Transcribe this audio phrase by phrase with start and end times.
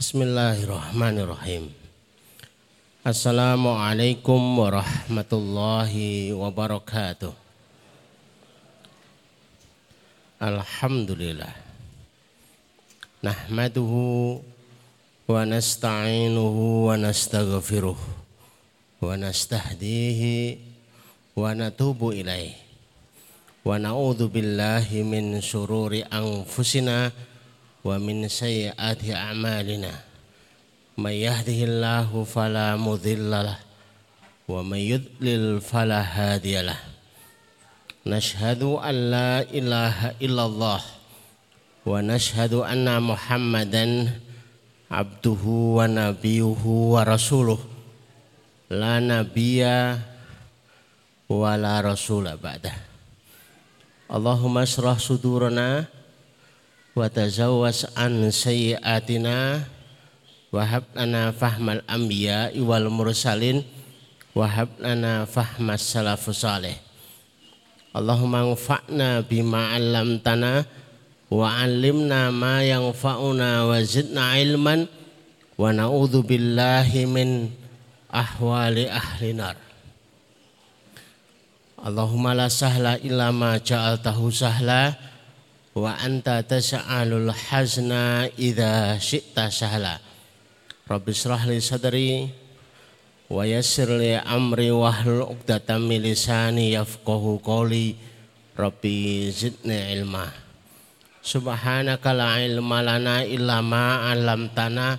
[0.00, 1.68] Bismillahirrahmanirrahim.
[3.04, 7.28] Assalamualaikum warahmatullahi wabarakatuh.
[10.40, 11.52] Alhamdulillah.
[13.20, 14.40] Nahmaduhu
[15.28, 18.00] wa nasta'inuhu wa nastaghfiruh
[19.04, 20.64] wa nastahdihi
[21.36, 22.56] wa natubu ilaih.
[23.60, 27.12] Wa na'udzu billahi min syururi anfusina
[27.84, 29.92] ومن سيئات أعمالنا
[30.98, 33.58] من يهده الله فلا مضل له
[34.48, 36.80] ومن يضلل فلا هادي له.
[38.06, 40.80] نشهد أن لا إله إلا الله
[41.86, 43.86] ونشهد أن محمدا
[44.90, 47.60] عبده ونبيه ورسوله.
[48.70, 49.62] لا نبي
[51.28, 52.74] ولا رسول بعده.
[54.10, 55.84] اللهم اشرح صدورنا
[56.94, 59.62] wa tazawwas an sayyiatina
[60.50, 63.62] wa hab lana fahmal anbiya wal mursalin
[64.34, 66.74] wa hab lana fahmas salafus salih.
[67.90, 70.66] Allahumma anfa'na bima 'allamtana
[71.30, 74.86] wa 'allimna ma yanfa'una wa zidna ilman
[75.58, 77.50] wa na'udzu billahi min
[78.10, 79.58] ahwali ahli nar.
[81.80, 85.09] Allahumma la sahla illa ma ja'altahu sahla
[85.74, 90.10] wa anta tas'alul hazna idza syi'ta sahla
[90.90, 92.26] Rabbi shrah li sadri
[93.30, 97.94] wa yassir li amri wahlul 'uqdatam min lisani yafqahu qawli.
[98.58, 100.26] Rabbi zidni ilma.
[101.22, 104.98] Subhanaka la ilma lana illa ma 'allamtana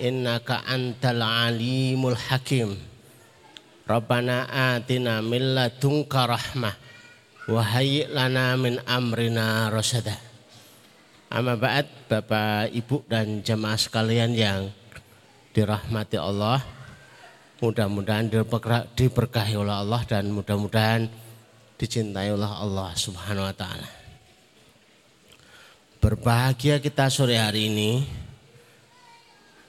[0.00, 2.80] innaka antal alimul hakim.
[3.84, 6.72] Rabbana atina min ladunka rahmah
[7.50, 10.14] Wahai lana min amrina rosada.
[11.34, 14.70] Amma ba'd Bapak Ibu dan jemaah sekalian yang
[15.50, 16.62] dirahmati Allah.
[17.58, 18.30] Mudah-mudahan
[18.94, 21.10] diberkahi oleh Allah dan mudah-mudahan
[21.74, 23.90] dicintai oleh Allah Subhanahu wa taala.
[25.98, 28.06] Berbahagia kita sore hari ini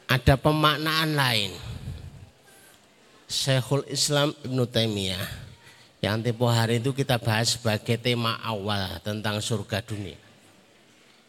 [0.06, 1.51] ada pemaknaan lain.
[3.25, 5.41] Syekhul Islam Ibn Taimiyah
[6.01, 10.17] yang tempo hari itu kita bahas sebagai tema awal tentang surga dunia.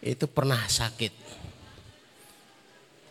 [0.00, 1.12] Itu pernah sakit.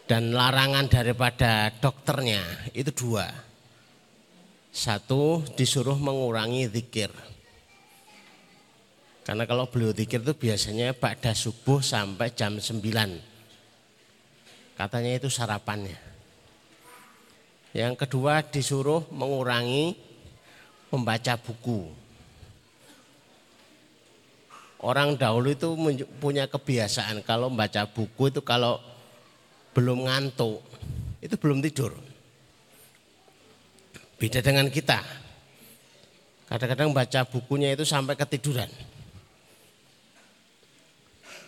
[0.10, 2.42] Dan larangan daripada dokternya
[2.74, 3.30] itu dua.
[4.74, 7.14] Satu disuruh mengurangi zikir.
[9.22, 12.82] Karena kalau beliau zikir itu biasanya pada subuh sampai jam 9.
[14.74, 16.00] Katanya itu sarapannya.
[17.72, 20.11] Yang kedua disuruh mengurangi
[20.92, 21.88] membaca buku.
[24.82, 25.78] Orang dahulu itu
[26.18, 28.82] punya kebiasaan kalau membaca buku itu kalau
[29.72, 30.60] belum ngantuk
[31.22, 31.94] itu belum tidur.
[34.18, 35.02] Beda dengan kita.
[36.50, 38.68] Kadang-kadang baca bukunya itu sampai ketiduran.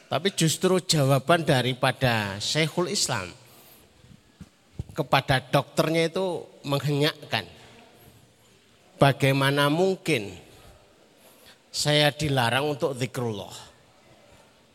[0.08, 3.34] Tapi justru jawaban daripada Syekhul Islam
[4.94, 7.50] kepada dokternya itu menghenyakkan.
[9.03, 10.31] Bagaimana mungkin
[11.68, 13.52] saya dilarang untuk zikrullah?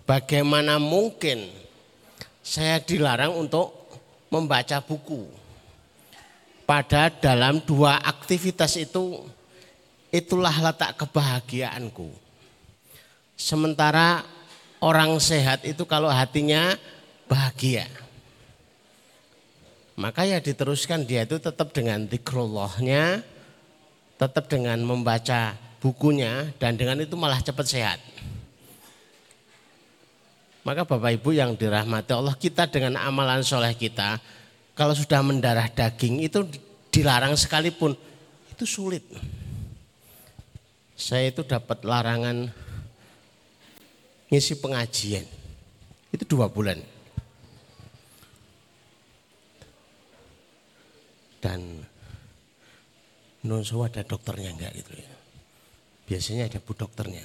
[0.05, 1.49] Bagaimana mungkin
[2.45, 3.73] saya dilarang untuk
[4.29, 5.25] membaca buku?
[6.69, 9.25] Pada dalam dua aktivitas itu
[10.13, 12.13] itulah letak kebahagiaanku.
[13.33, 14.29] Sementara
[14.85, 16.77] orang sehat itu kalau hatinya
[17.33, 17.89] bahagia.
[19.97, 23.25] Maka ya diteruskan dia itu tetap dengan zikrullahnya,
[24.19, 27.99] tetap dengan membaca bukunya dan dengan itu malah cepat sehat.
[30.67, 34.21] Maka Bapak Ibu yang dirahmati Allah kita dengan amalan soleh kita
[34.75, 36.45] kalau sudah mendarah daging itu
[36.91, 37.95] dilarang sekalipun
[38.53, 39.07] itu sulit.
[40.99, 42.51] Saya itu dapat larangan
[44.29, 45.25] ngisi pengajian
[46.11, 46.83] itu dua bulan.
[51.39, 51.87] Dan
[53.49, 55.13] non ada dokternya enggak gitu ya.
[56.05, 57.25] Biasanya ada bu dokternya.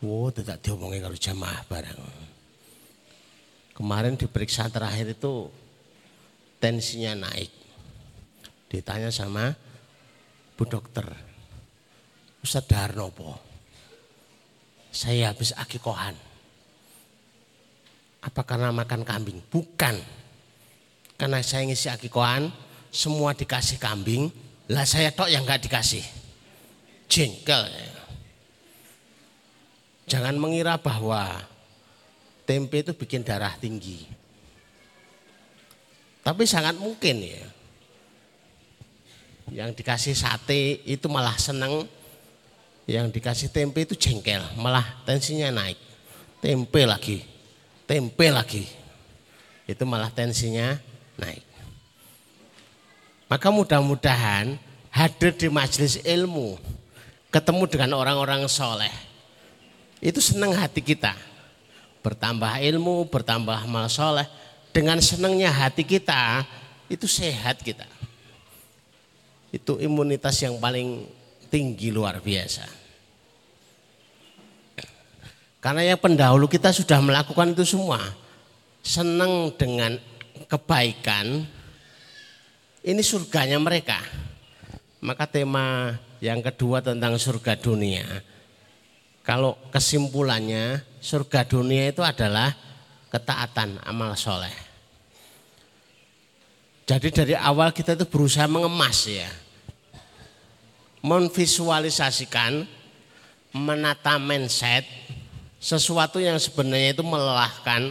[0.00, 2.00] Wow, tidak diomongin kalau jamaah barang.
[3.76, 5.52] Kemarin diperiksa terakhir itu
[6.56, 7.52] tensinya naik.
[8.72, 9.52] Ditanya sama
[10.56, 11.04] bu dokter,
[12.40, 13.36] Ustadz Darnopo,
[14.88, 16.16] saya habis akikohan.
[18.24, 19.38] Apa karena makan kambing?
[19.52, 19.96] Bukan.
[21.20, 22.48] Karena saya ngisi akikohan,
[22.88, 24.32] semua dikasih kambing,
[24.66, 26.02] lah saya tok yang nggak dikasih.
[27.06, 27.70] Jengkel.
[30.10, 31.42] Jangan mengira bahwa
[32.46, 34.06] tempe itu bikin darah tinggi.
[36.26, 37.42] Tapi sangat mungkin ya.
[39.54, 41.86] Yang dikasih sate itu malah seneng.
[42.86, 45.78] Yang dikasih tempe itu jengkel, malah tensinya naik.
[46.42, 47.22] Tempe lagi,
[47.86, 48.66] tempe lagi.
[49.66, 50.78] Itu malah tensinya
[51.18, 51.45] naik.
[53.26, 54.54] Maka mudah-mudahan
[54.94, 56.56] hadir di majelis ilmu,
[57.34, 58.92] ketemu dengan orang-orang soleh,
[59.98, 61.16] itu senang hati kita.
[62.06, 64.30] Bertambah ilmu, bertambah amal soleh,
[64.70, 66.46] dengan senangnya hati kita
[66.86, 67.88] itu sehat kita.
[69.50, 71.08] Itu imunitas yang paling
[71.50, 72.66] tinggi luar biasa.
[75.58, 77.98] Karena yang pendahulu kita sudah melakukan itu semua.
[78.86, 79.98] Senang dengan
[80.46, 81.42] kebaikan,
[82.86, 83.98] ini surganya mereka.
[85.02, 88.06] Maka tema yang kedua tentang surga dunia.
[89.26, 92.54] Kalau kesimpulannya surga dunia itu adalah
[93.10, 94.54] ketaatan amal soleh.
[96.86, 99.26] Jadi dari awal kita itu berusaha mengemas ya.
[101.02, 102.62] Memvisualisasikan,
[103.50, 104.86] menata mindset,
[105.58, 107.90] sesuatu yang sebenarnya itu melelahkan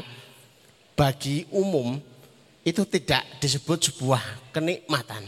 [0.96, 2.00] bagi umum
[2.66, 5.22] itu tidak disebut sebuah kenikmatan.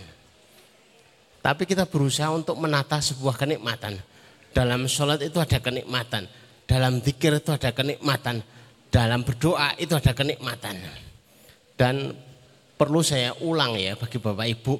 [1.45, 4.01] Tapi kita berusaha untuk menata sebuah kenikmatan.
[4.51, 6.25] Dalam sholat itu ada kenikmatan.
[6.65, 8.41] Dalam zikir itu ada kenikmatan.
[8.89, 10.81] Dalam berdoa itu ada kenikmatan.
[11.77, 12.17] Dan
[12.73, 14.73] perlu saya ulang ya bagi Bapak Ibu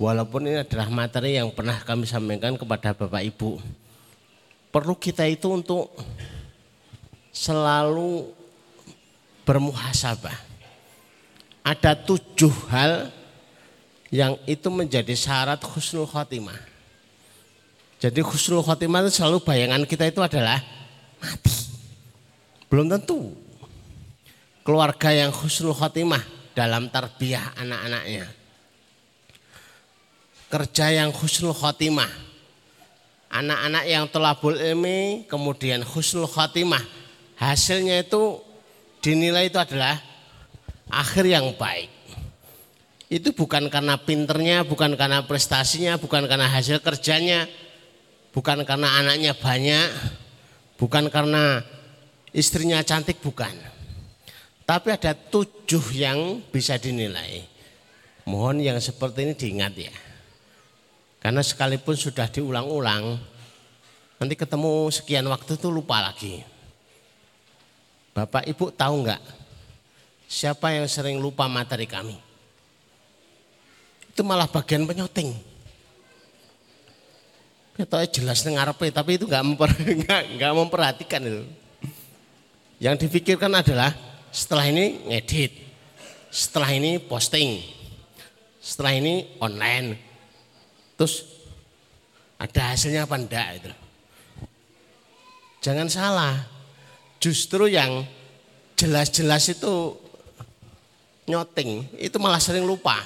[0.00, 3.60] walaupun ini adalah materi yang pernah kami sampaikan kepada Bapak Ibu.
[4.72, 5.92] Perlu kita itu untuk
[7.36, 8.32] selalu
[9.44, 10.47] bermuhasabah.
[11.62, 13.12] Ada tujuh hal
[14.08, 16.56] yang itu menjadi syarat khusnul khotimah.
[17.98, 20.62] Jadi khusnul khotimah itu selalu bayangan kita itu adalah
[21.20, 21.54] mati.
[22.68, 23.36] Belum tentu.
[24.64, 26.20] Keluarga yang khusnul khotimah
[26.58, 28.26] dalam tarbiyah anak-anaknya.
[30.48, 32.08] Kerja yang husnul khotimah.
[33.28, 36.80] Anak-anak yang telabul ilmi kemudian husnul khotimah.
[37.36, 38.40] Hasilnya itu
[39.04, 40.00] dinilai itu adalah
[40.92, 41.92] akhir yang baik.
[43.08, 47.48] Itu bukan karena pinternya, bukan karena prestasinya, bukan karena hasil kerjanya,
[48.36, 49.88] bukan karena anaknya banyak,
[50.76, 51.64] bukan karena
[52.36, 53.78] istrinya cantik, bukan
[54.68, 57.40] tapi ada tujuh yang bisa dinilai.
[58.28, 59.94] Mohon yang seperti ini diingat ya.
[61.24, 63.16] Karena sekalipun sudah diulang-ulang,
[64.20, 66.44] nanti ketemu sekian waktu itu lupa lagi.
[68.12, 69.22] Bapak Ibu tahu nggak
[70.28, 72.14] siapa yang sering lupa materi kami?
[74.12, 75.32] Itu malah bagian penyoting.
[77.78, 79.70] Kita jelas ngarepe tapi itu nggak memper,
[80.60, 81.42] memperhatikan itu.
[82.78, 83.94] Yang difikirkan adalah
[84.30, 85.50] setelah ini ngedit,
[86.28, 87.62] setelah ini posting,
[88.60, 89.98] setelah ini online,
[90.98, 91.24] terus
[92.38, 93.70] ada hasilnya apa enggak itu.
[95.58, 96.34] Jangan salah,
[97.18, 98.06] justru yang
[98.78, 99.98] jelas-jelas itu
[101.28, 102.98] nyoting, itu malah sering lupa.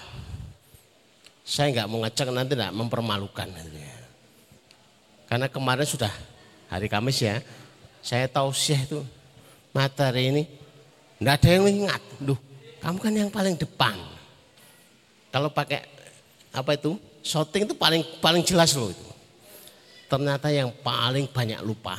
[1.43, 3.51] Saya nggak mau ngecek nanti enggak mempermalukan.
[5.27, 6.13] Karena kemarin sudah
[6.71, 7.43] hari Kamis ya,
[7.99, 9.03] saya tahu sih itu
[9.75, 10.45] materi ini
[11.23, 12.03] Enggak ada yang ingat.
[12.19, 12.41] Duh,
[12.83, 13.95] kamu kan yang paling depan.
[15.31, 15.87] Kalau pakai
[16.51, 16.99] apa itu?
[17.23, 19.07] Shooting itu paling paling jelas loh itu.
[20.11, 21.95] Ternyata yang paling banyak lupa.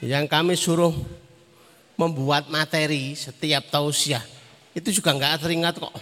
[0.00, 0.96] Yang kami suruh
[1.94, 4.22] membuat materi setiap tausiah
[4.74, 5.94] itu juga enggak teringat kok.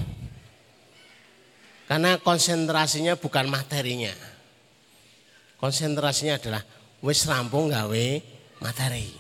[1.85, 4.17] Karena konsentrasinya bukan materinya.
[5.61, 6.63] Konsentrasinya adalah
[7.05, 8.07] wis rampung gawe
[8.65, 9.13] materi.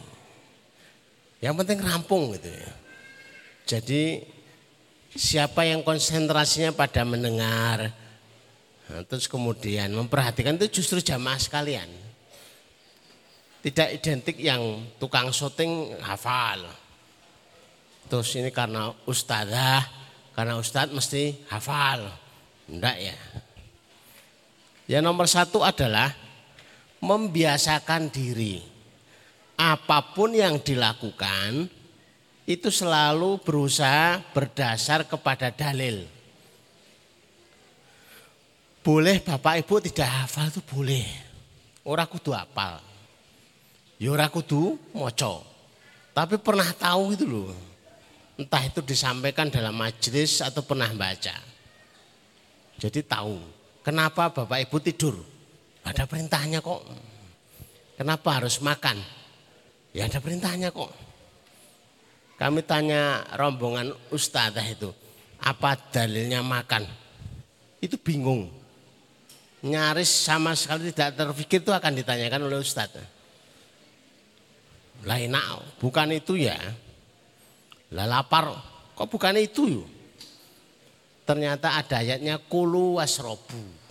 [1.44, 2.72] Yang penting rampung gitu ya.
[3.68, 4.24] Jadi
[5.12, 7.92] siapa yang konsentrasinya pada mendengar,
[8.88, 11.90] nah, terus kemudian memperhatikan itu justru jamaah sekalian.
[13.62, 16.66] Tidak identik yang tukang syuting hafal.
[18.10, 19.86] Terus ini karena ustazah,
[20.34, 22.10] karena ustadz mesti hafal.
[22.66, 23.18] Enggak ya.
[24.90, 26.10] Yang nomor satu adalah
[26.98, 28.58] membiasakan diri
[29.54, 31.70] apa pun yang dilakukan
[32.42, 36.02] itu selalu berusaha berdasar kepada dalil.
[38.82, 41.06] Boleh Bapak Ibu tidak hafal itu boleh.
[41.86, 42.91] Ora kudu hafal.
[44.02, 45.46] Ya ora kudu moco.
[46.10, 47.54] Tapi pernah tahu itu loh.
[48.34, 51.38] Entah itu disampaikan dalam majelis atau pernah baca.
[52.82, 53.38] Jadi tahu.
[53.86, 55.22] Kenapa Bapak Ibu tidur?
[55.86, 56.82] Ada perintahnya kok.
[57.94, 58.98] Kenapa harus makan?
[59.94, 60.90] Ya ada perintahnya kok.
[62.42, 64.90] Kami tanya rombongan ustadzah itu,
[65.38, 66.82] apa dalilnya makan?
[67.78, 68.50] Itu bingung.
[69.62, 72.58] Nyaris sama sekali tidak terpikir itu akan ditanyakan oleh
[75.02, 75.08] ustadz.
[75.08, 75.34] Lain
[75.82, 76.56] bukan itu ya.
[77.92, 78.56] Lah lapar,
[78.96, 79.84] kok bukan itu?
[81.26, 83.82] Ternyata ada ayatnya kulu wasrobu.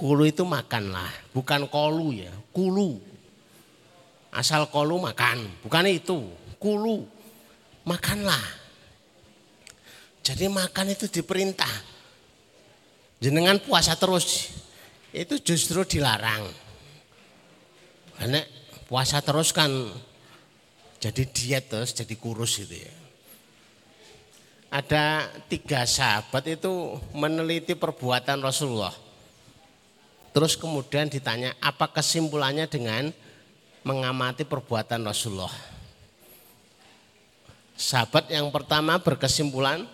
[0.00, 2.96] Kulu itu makanlah, bukan kolu ya, kulu.
[4.32, 6.24] Asal kolu makan, bukan itu,
[6.56, 7.04] kulu
[7.84, 8.40] makanlah.
[10.24, 11.74] Jadi makan itu diperintah.
[13.20, 14.48] Jenengan puasa terus,
[15.12, 16.48] itu justru dilarang.
[18.16, 18.40] Karena
[18.88, 19.68] puasa terus kan
[21.00, 22.92] jadi diet terus, jadi kurus itu ya.
[24.70, 28.94] Ada tiga sahabat itu meneliti perbuatan Rasulullah.
[30.30, 33.10] Terus kemudian ditanya apa kesimpulannya dengan
[33.82, 35.50] mengamati perbuatan Rasulullah.
[37.74, 39.88] Sahabat yang pertama berkesimpulan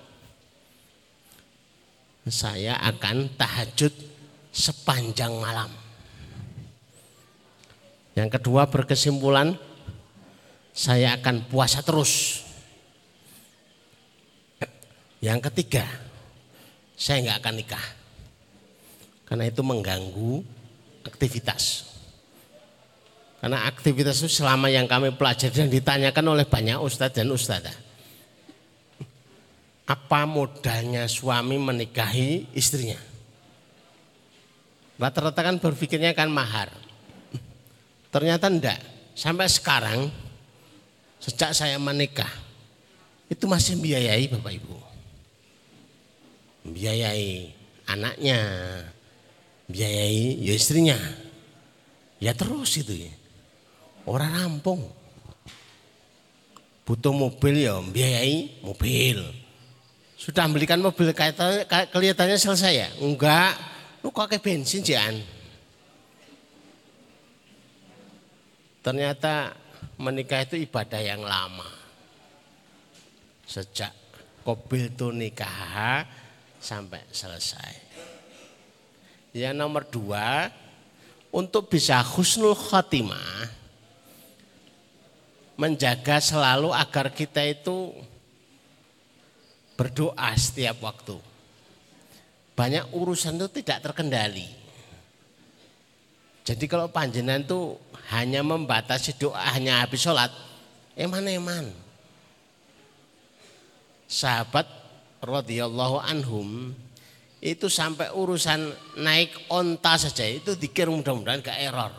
[2.26, 3.94] saya akan tahajud
[4.50, 5.70] sepanjang malam.
[8.18, 9.54] Yang kedua berkesimpulan
[10.76, 12.44] saya akan puasa terus.
[15.24, 15.88] Yang ketiga,
[16.92, 17.86] saya nggak akan nikah.
[19.24, 20.44] Karena itu mengganggu
[21.08, 21.88] aktivitas.
[23.40, 27.74] Karena aktivitas itu selama yang kami pelajari dan ditanyakan oleh banyak ustadz dan ustadzah.
[29.88, 32.98] Apa modalnya suami menikahi istrinya?
[35.00, 36.68] Rata-rata kan berpikirnya kan mahar.
[38.12, 38.80] Ternyata enggak.
[39.16, 40.25] Sampai sekarang
[41.26, 42.30] sejak saya menikah
[43.26, 44.78] itu masih biayai Bapak Ibu.
[46.70, 47.50] Biayai
[47.90, 48.38] anaknya,
[49.66, 50.98] biayai ya istrinya.
[52.22, 53.12] Ya terus itu ya.
[54.06, 54.86] Orang rampung.
[56.86, 59.18] Butuh mobil ya biayai mobil.
[60.14, 61.10] Sudah belikan mobil
[61.66, 62.88] kelihatannya selesai ya?
[63.02, 63.58] Enggak.
[64.06, 65.18] Lu kayak bensin jangan.
[68.86, 69.65] Ternyata
[69.96, 71.68] menikah itu ibadah yang lama.
[73.46, 73.92] Sejak
[74.44, 76.04] kobil itu nikah
[76.60, 77.72] sampai selesai.
[79.36, 80.48] Yang nomor dua,
[81.32, 83.52] untuk bisa husnul khotimah,
[85.60, 87.92] menjaga selalu agar kita itu
[89.76, 91.16] berdoa setiap waktu.
[92.56, 94.65] Banyak urusan itu tidak terkendali.
[96.46, 97.74] Jadi kalau panjenengan itu
[98.14, 100.30] hanya membatasi doa hanya habis sholat,
[100.94, 101.74] eman-eman.
[104.06, 104.70] Sahabat
[105.18, 106.70] radhiyallahu anhum
[107.42, 108.70] itu sampai urusan
[109.02, 111.90] naik onta saja itu dikir mudah-mudahan ke error.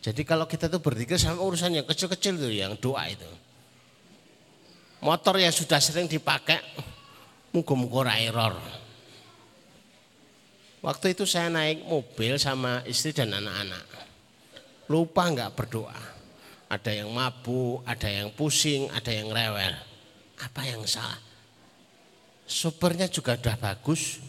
[0.00, 3.28] Jadi kalau kita tuh berzikir sama urusan yang kecil-kecil tuh yang doa itu.
[5.04, 6.58] Motor yang sudah sering dipakai
[7.52, 8.56] muga-muga error.
[10.78, 13.84] Waktu itu saya naik mobil sama istri dan anak-anak.
[14.88, 16.00] Lupa nggak berdoa.
[16.68, 19.74] Ada yang mabuk, ada yang pusing, ada yang rewel.
[20.38, 21.18] Apa yang salah?
[22.48, 24.22] Supernya juga sudah bagus,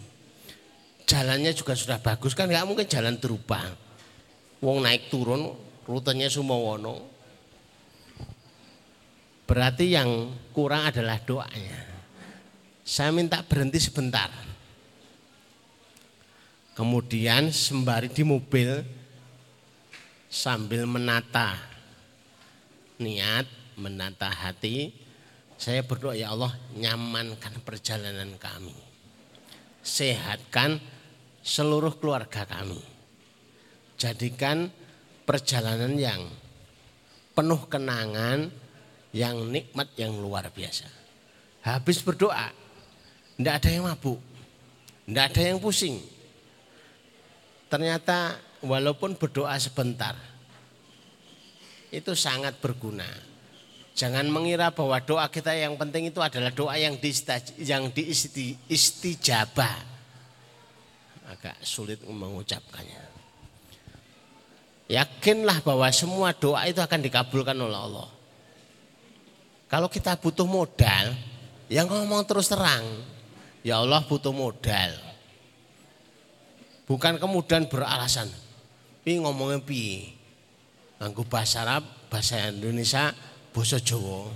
[1.07, 3.63] jalannya juga sudah bagus kan nggak mungkin jalan terubah
[4.59, 5.55] Wong naik turun
[5.87, 6.99] rutenya Sumowono.
[9.47, 11.79] Berarti yang kurang adalah doanya.
[12.83, 14.27] Saya minta berhenti sebentar.
[16.79, 18.71] Kemudian sembari di mobil
[20.31, 21.59] sambil menata
[23.03, 23.43] niat,
[23.75, 24.95] menata hati,
[25.59, 28.71] saya berdoa ya Allah nyamankan perjalanan kami.
[29.83, 30.79] Sehatkan
[31.43, 32.79] seluruh keluarga kami
[33.99, 34.71] jadikan
[35.27, 36.31] perjalanan yang
[37.35, 38.47] penuh kenangan,
[39.11, 40.87] yang nikmat, yang luar biasa.
[41.59, 42.55] Habis berdoa,
[43.35, 44.23] tidak ada yang mabuk,
[45.03, 46.18] tidak ada yang pusing.
[47.69, 50.17] Ternyata walaupun berdoa sebentar,
[51.93, 53.05] itu sangat berguna.
[53.93, 57.11] Jangan mengira bahwa doa kita yang penting itu adalah doa yang di
[57.61, 57.93] yang
[58.65, 59.77] istijabah.
[61.29, 63.05] Agak sulit mengucapkannya.
[64.89, 68.09] Yakinlah bahwa semua doa itu akan dikabulkan oleh Allah.
[69.69, 71.13] Kalau kita butuh modal,
[71.69, 73.05] ya ngomong terus terang.
[73.61, 75.08] Ya Allah butuh modal.
[76.89, 78.25] Bukan kemudian beralasan.
[79.05, 80.09] Pi ngomongnya pi.
[80.97, 83.13] Nganggo bahasa Arab, bahasa Indonesia,
[83.53, 84.33] bahasa Jawa.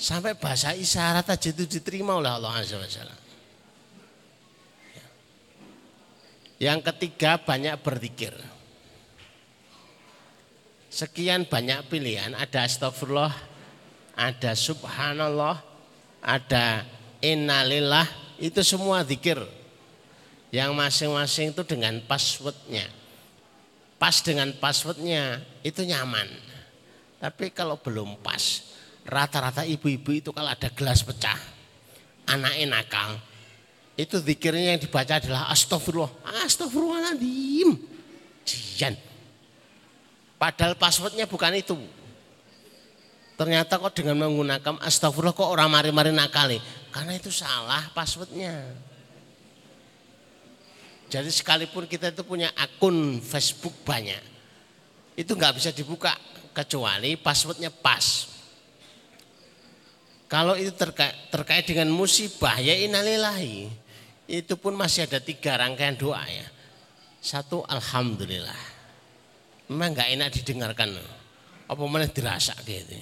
[0.00, 2.88] Sampai bahasa isyarat aja itu diterima oleh Allah Azza wa
[6.56, 8.32] Yang ketiga banyak berzikir.
[10.88, 13.36] Sekian banyak pilihan, ada astagfirullah,
[14.16, 15.60] ada subhanallah,
[16.24, 16.82] ada
[17.22, 18.08] innalillah,
[18.40, 19.59] itu semua zikir.
[20.50, 22.86] Yang masing-masing itu dengan passwordnya.
[23.98, 26.26] Pas dengan passwordnya itu nyaman.
[27.20, 28.64] Tapi kalau belum pas,
[29.06, 31.36] rata-rata ibu-ibu itu kalau ada gelas pecah,
[32.24, 33.20] anaknya nakal,
[34.00, 36.08] itu zikirnya yang dibaca adalah astagfirullah,
[36.48, 37.76] astagfirullahaladzim.
[38.48, 38.96] Jian.
[40.40, 41.76] Padahal passwordnya bukan itu.
[43.36, 46.56] Ternyata kok dengan menggunakan astagfirullah kok orang mari-mari nakali.
[46.88, 48.88] Karena itu salah passwordnya.
[51.10, 54.22] Jadi sekalipun kita itu punya akun Facebook banyak.
[55.18, 56.14] Itu nggak bisa dibuka
[56.54, 58.30] kecuali passwordnya pas.
[60.30, 63.66] Kalau itu terkait, terkait dengan musibah ya inalilahi.
[64.30, 66.46] Itu pun masih ada tiga rangkaian doa ya.
[67.18, 68.62] Satu Alhamdulillah.
[69.66, 70.94] Memang nggak enak didengarkan.
[71.66, 72.94] Apa mana dirasa gitu.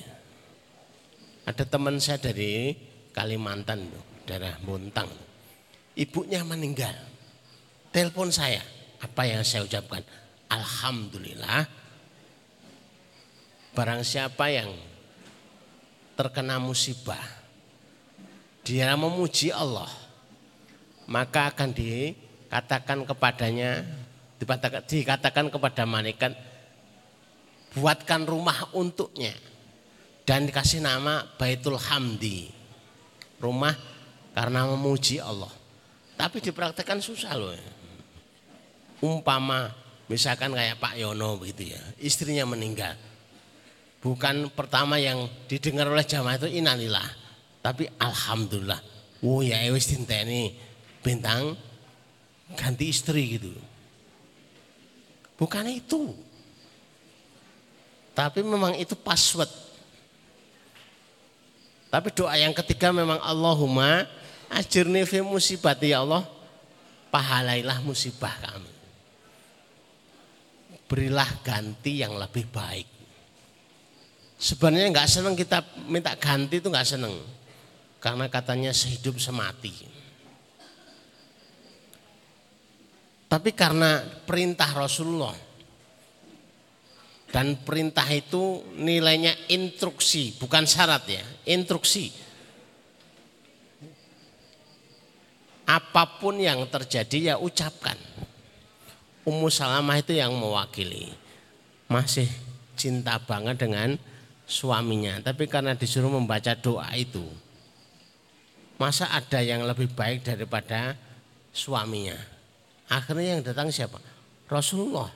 [1.44, 2.72] Ada teman saya dari
[3.12, 3.88] Kalimantan,
[4.24, 5.08] daerah Montang.
[5.96, 7.07] Ibunya meninggal.
[7.90, 8.62] Telepon saya.
[8.98, 10.02] Apa yang saya ucapkan?
[10.50, 11.78] Alhamdulillah
[13.78, 14.74] Barang siapa yang
[16.18, 17.22] terkena musibah,
[18.66, 19.86] dia memuji Allah,
[21.06, 23.86] maka akan dikatakan kepadanya,
[24.82, 26.34] dikatakan kepada malaikat,
[27.78, 29.30] buatkan rumah untuknya
[30.26, 32.50] dan dikasih nama Baitul Hamdi.
[33.38, 33.78] Rumah
[34.34, 35.54] karena memuji Allah.
[36.18, 37.54] Tapi dipraktekkan susah loh.
[38.98, 39.70] Umpama
[40.10, 42.96] misalkan kayak Pak Yono begitu ya, istrinya meninggal.
[43.98, 47.06] Bukan pertama yang didengar oleh jamaah itu inalillah
[47.58, 48.78] tapi alhamdulillah
[49.26, 50.54] oh ya wis ini
[51.02, 51.58] bintang
[52.54, 53.52] ganti istri gitu.
[55.38, 56.14] Bukan itu.
[58.14, 59.50] Tapi memang itu password.
[61.88, 64.04] Tapi doa yang ketiga memang Allahumma
[64.50, 66.26] ajirni fi musibati ya Allah
[67.08, 68.77] pahalailah musibah kami
[70.88, 72.98] berilah ganti yang lebih baik
[74.38, 77.10] Sebenarnya nggak senang kita minta ganti itu nggak senang.
[77.98, 79.74] Karena katanya sehidup semati.
[83.26, 85.34] Tapi karena perintah Rasulullah
[87.28, 92.08] dan perintah itu nilainya instruksi, bukan syarat ya, instruksi.
[95.68, 97.98] Apa pun yang terjadi ya ucapkan.
[99.28, 101.12] Ummu Salamah itu yang mewakili.
[101.84, 102.24] Masih
[102.80, 104.00] cinta banget dengan
[104.48, 107.28] suaminya, tapi karena disuruh membaca doa itu,
[108.80, 110.96] masa ada yang lebih baik daripada
[111.52, 112.16] suaminya?
[112.88, 114.00] Akhirnya yang datang siapa?
[114.48, 115.12] Rasulullah.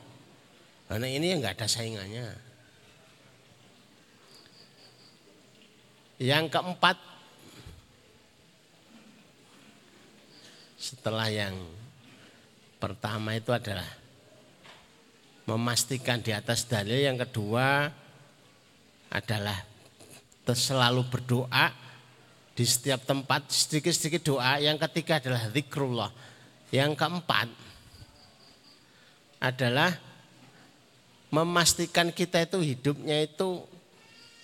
[0.92, 2.28] Karena ini yang nggak ada saingannya.
[6.20, 7.00] Yang keempat,
[10.76, 11.56] setelah yang
[12.76, 14.01] pertama itu adalah
[15.46, 17.90] memastikan di atas dalil, yang kedua
[19.12, 19.58] adalah
[20.50, 21.70] selalu berdoa
[22.52, 24.60] di setiap tempat sedikit-sedikit doa.
[24.60, 26.12] Yang ketiga adalah zikrullah.
[26.72, 27.48] Yang keempat
[29.42, 29.92] adalah
[31.32, 33.64] memastikan kita itu hidupnya itu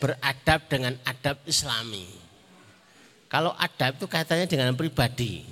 [0.01, 2.07] beradab dengan adab islami.
[3.29, 5.45] Kalau adab itu kaitannya dengan pribadi.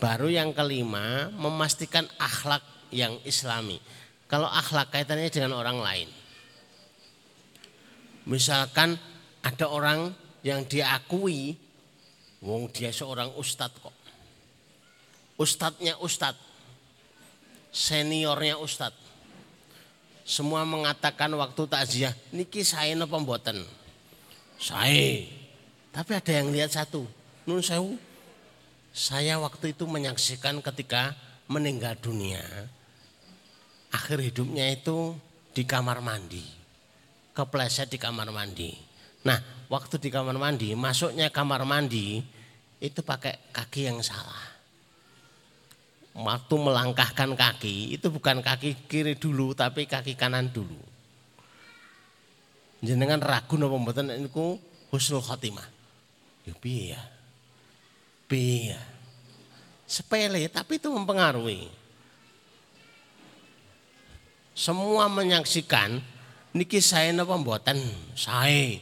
[0.00, 3.82] Baru yang kelima memastikan akhlak yang islami.
[4.30, 6.08] Kalau akhlak kaitannya dengan orang lain.
[8.30, 8.94] Misalkan
[9.42, 10.14] ada orang
[10.46, 11.58] yang diakui,
[12.38, 13.96] wong dia seorang ustadz kok.
[15.34, 16.38] Ustadznya ustadz,
[17.74, 18.94] seniornya ustadz.
[20.22, 23.66] Semua mengatakan waktu takziah, niki saya napa mboten?
[24.62, 25.26] Saya.
[25.90, 27.02] Tapi ada yang lihat satu,
[27.50, 27.98] nun sewu.
[28.94, 31.18] Saya waktu itu menyaksikan ketika
[31.50, 32.42] meninggal dunia.
[33.90, 35.18] Akhir hidupnya itu
[35.50, 36.60] di kamar mandi
[37.40, 38.74] kepleset di kamar mandi.
[39.24, 39.38] Nah,
[39.72, 42.20] waktu di kamar mandi, masuknya kamar mandi
[42.80, 44.48] itu pakai kaki yang salah.
[46.20, 50.80] Waktu melangkahkan kaki, itu bukan kaki kiri dulu, tapi kaki kanan dulu.
[52.80, 54.56] Jenengan ragu napa mboten niku
[54.88, 55.68] husnul khotimah.
[56.48, 57.02] Ya piye ya?
[58.24, 58.80] Piye ya?
[59.84, 61.68] Sepele tapi itu mempengaruhi.
[64.60, 66.04] Semua menyaksikan
[66.52, 67.80] niki saya napa mboten?
[68.12, 68.76] Saya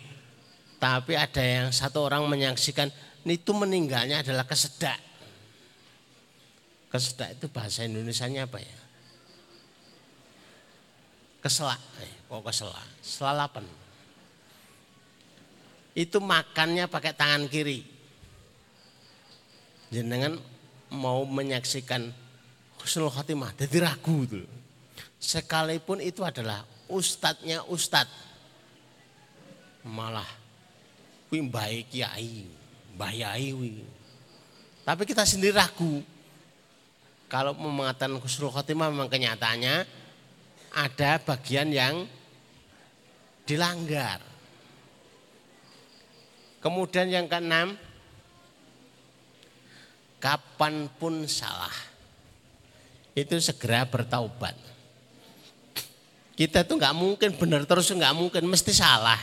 [0.78, 2.90] tapi ada yang satu orang menyaksikan
[3.26, 4.98] itu meninggalnya adalah kesedak.
[6.88, 8.78] Kesedak itu bahasa Indonesia-nya apa ya?
[11.42, 12.88] Keselak eh, kok keselak?
[13.02, 13.66] Selalapan.
[15.94, 17.82] Itu makannya pakai tangan kiri.
[19.94, 20.38] Jenengan
[20.94, 22.10] mau menyaksikan
[22.80, 24.42] husnul khotimah, jadi ragu itu.
[25.18, 28.26] Sekalipun itu adalah ustadznya ustadz.
[29.84, 30.26] Malah
[31.28, 32.48] kuwi baik kiai,
[32.96, 33.52] mbah yai
[34.84, 36.00] Tapi kita sendiri ragu.
[37.28, 39.84] Kalau mengatakan husnul khotimah memang kenyataannya
[40.72, 42.08] ada bagian yang
[43.44, 44.24] dilanggar.
[46.64, 47.76] Kemudian yang keenam,
[50.18, 51.72] kapan pun salah,
[53.14, 54.56] itu segera bertaubat.
[56.38, 59.18] Kita tuh nggak mungkin benar terus nggak mungkin, mesti salah.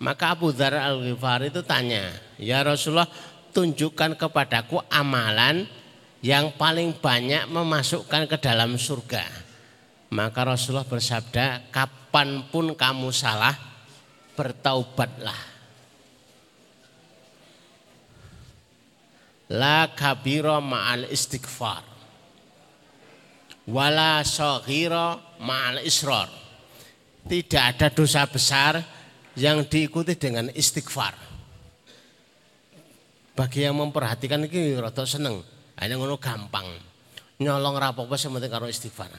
[0.00, 3.12] Maka Abu Dhar al Ghifari itu tanya, ya Rasulullah
[3.52, 5.68] tunjukkan kepadaku amalan
[6.24, 9.20] yang paling banyak memasukkan ke dalam surga.
[10.08, 13.52] Maka Rasulullah bersabda, kapan pun kamu salah,
[14.32, 15.52] bertaubatlah.
[19.52, 21.91] La kabira ma'al istighfar.
[23.70, 26.26] Wala soghira ma'al israr.
[27.22, 28.82] Tidak ada dosa besar
[29.38, 31.14] yang diikuti dengan istighfar.
[33.32, 35.40] Bagi yang memperhatikan ini rada seneng.
[35.78, 36.66] Hanya ngono gampang.
[37.38, 39.14] Nyolong rapopo sementing karo istighfar.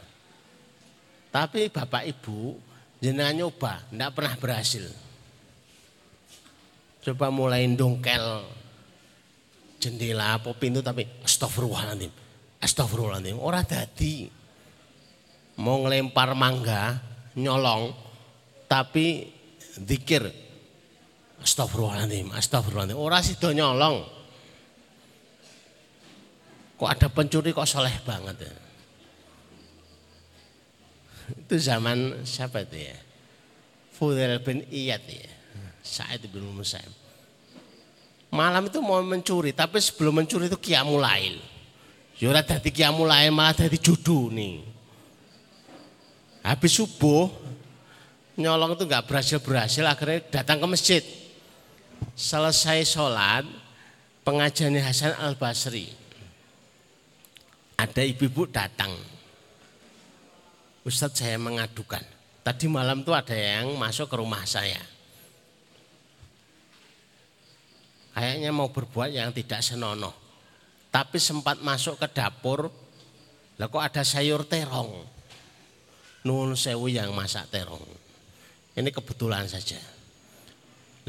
[1.34, 2.54] Tapi Bapak Ibu
[3.02, 4.86] jenengan nyoba, tidak pernah berhasil.
[7.04, 8.48] Coba mulai dongkel
[9.82, 12.14] jendela apa pintu tapi astagfirullahaladzim.
[12.64, 13.38] Astagfirullahaladzim.
[13.44, 14.32] Orang dadi
[15.60, 17.04] mau ngelempar mangga
[17.36, 17.92] nyolong
[18.72, 19.28] tapi
[19.76, 20.24] zikir
[21.44, 23.00] astagfirullahaladzim, astagfirullahaladzim.
[23.00, 24.08] Orang sido nyolong.
[26.80, 28.56] Kok ada pencuri kok soleh banget ya.
[31.36, 32.98] Itu zaman siapa itu ya?
[33.94, 35.32] Fudail bin Iyad ya.
[35.84, 37.04] Sa'id bin Musaim
[38.34, 41.38] malam itu mau mencuri, tapi sebelum mencuri itu kiamulail.
[42.24, 43.76] Ya dadi kiamulail malah dadi
[44.32, 44.64] nih.
[46.40, 47.28] Habis subuh
[48.40, 51.04] nyolong itu nggak berhasil berhasil akhirnya datang ke masjid.
[52.16, 53.44] Selesai sholat
[54.24, 55.92] pengajian Hasan Al Basri.
[57.76, 58.96] Ada ibu-ibu datang.
[60.88, 62.08] Ustadz saya mengadukan.
[62.40, 64.80] Tadi malam tuh ada yang masuk ke rumah saya
[68.16, 70.23] kayaknya mau berbuat yang tidak senonoh.
[70.94, 72.70] Tapi sempat masuk ke dapur,
[73.58, 74.94] lah kok ada sayur terong.
[76.24, 77.82] Nun sewu yang masak terong.
[78.78, 79.82] Ini kebetulan saja.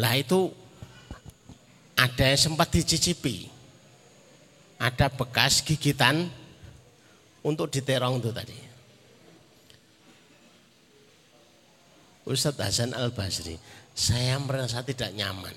[0.01, 0.49] Lah itu
[2.01, 3.47] ada yang sempat dicicipi.
[4.81, 6.33] Ada bekas gigitan
[7.44, 8.59] untuk diterong itu tadi.
[12.25, 13.61] Ustadz Hasan Al Basri,
[13.92, 15.53] saya merasa tidak nyaman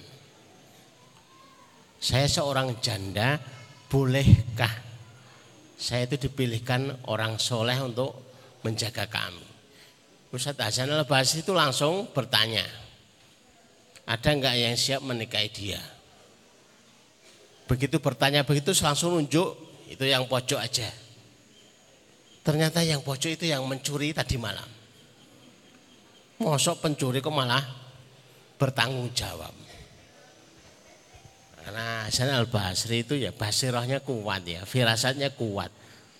[1.98, 3.42] saya seorang janda,
[3.88, 4.72] bolehkah
[5.78, 8.16] saya itu dipilihkan orang soleh untuk
[8.64, 9.46] menjaga kami?
[10.28, 12.66] Ustadz Hasan al Basri itu langsung bertanya,
[14.04, 15.80] ada enggak yang siap menikahi dia?
[17.68, 19.56] Begitu bertanya begitu langsung nunjuk
[19.92, 20.88] itu yang pojok aja.
[22.44, 24.68] Ternyata yang pojok itu yang mencuri tadi malam.
[26.40, 27.60] Mosok pencuri kok malah
[28.56, 29.67] bertanggung jawab.
[31.68, 35.68] Karena Hasan Al Basri itu ya basirahnya kuat ya, firasatnya kuat.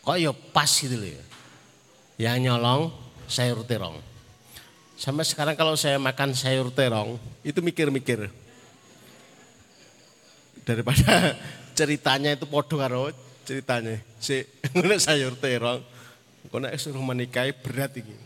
[0.04, 1.24] Kok ya pas gitu loh ya.
[2.20, 2.92] Yang nyolong
[3.32, 3.96] sayur terong.
[5.00, 7.16] Sampai sekarang kalau saya makan sayur terong
[7.48, 8.28] itu mikir-mikir.
[10.68, 11.40] Daripada
[11.80, 13.16] ceritanya itu podo karo
[13.48, 14.04] ceritanya.
[14.20, 14.44] Si
[15.08, 15.80] sayur terong.
[16.52, 18.20] Nek suruh menikahi berat ini.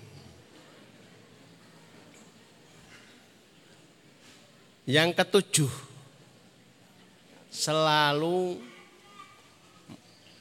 [4.89, 5.90] Yang ketujuh
[7.51, 8.55] selalu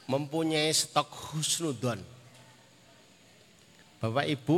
[0.07, 1.99] mempunyai stok husnudon.
[4.01, 4.57] Bapak Ibu,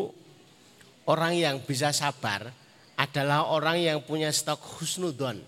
[1.10, 2.54] orang yang bisa sabar
[2.96, 5.42] adalah orang yang punya stok husnudon.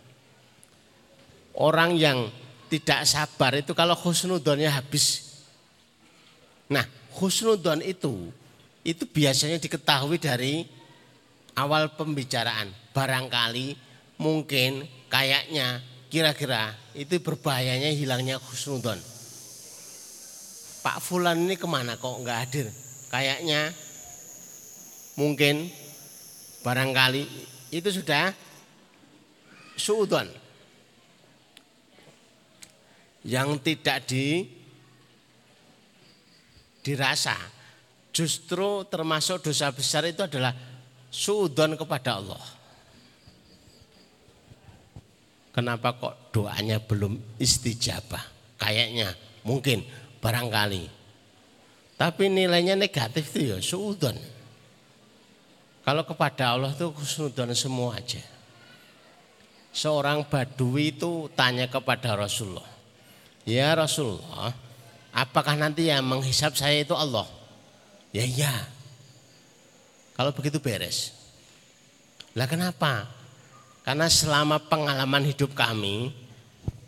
[1.56, 2.28] Orang yang
[2.68, 5.40] tidak sabar itu kalau husnudonnya habis.
[6.68, 6.84] Nah,
[7.16, 8.34] husnudon itu
[8.86, 10.68] itu biasanya diketahui dari
[11.56, 12.70] awal pembicaraan.
[12.92, 13.74] Barangkali,
[14.20, 15.80] mungkin, kayaknya,
[16.16, 18.96] Kira-kira itu berbahayanya hilangnya khusnudon.
[20.80, 22.72] Pak Fulan ini ke mana kok nggak hadir?
[23.12, 23.76] Kayaknya
[25.20, 25.68] mungkin
[26.64, 27.28] barangkali
[27.76, 28.32] itu sudah
[29.76, 30.32] suudon.
[33.28, 34.48] Yang tidak di
[36.80, 37.36] dirasa.
[38.16, 40.56] Justru termasuk dosa besar itu adalah
[41.12, 42.55] suudon kepada Allah.
[45.56, 48.20] Kenapa kok doanya belum istijabah?
[48.60, 49.16] Kayaknya,
[49.48, 49.88] mungkin,
[50.20, 50.92] barangkali.
[51.96, 54.20] Tapi nilainya negatif itu ya suudon.
[55.88, 58.20] Kalau kepada Allah itu suudon semua aja.
[59.72, 62.68] Seorang badui itu tanya kepada Rasulullah.
[63.48, 64.52] Ya Rasulullah,
[65.16, 67.28] apakah nanti yang menghisap saya itu Allah?
[68.12, 68.56] Ya iya.
[70.16, 71.12] Kalau begitu beres.
[72.36, 73.15] Lah kenapa?
[73.86, 76.10] Karena selama pengalaman hidup kami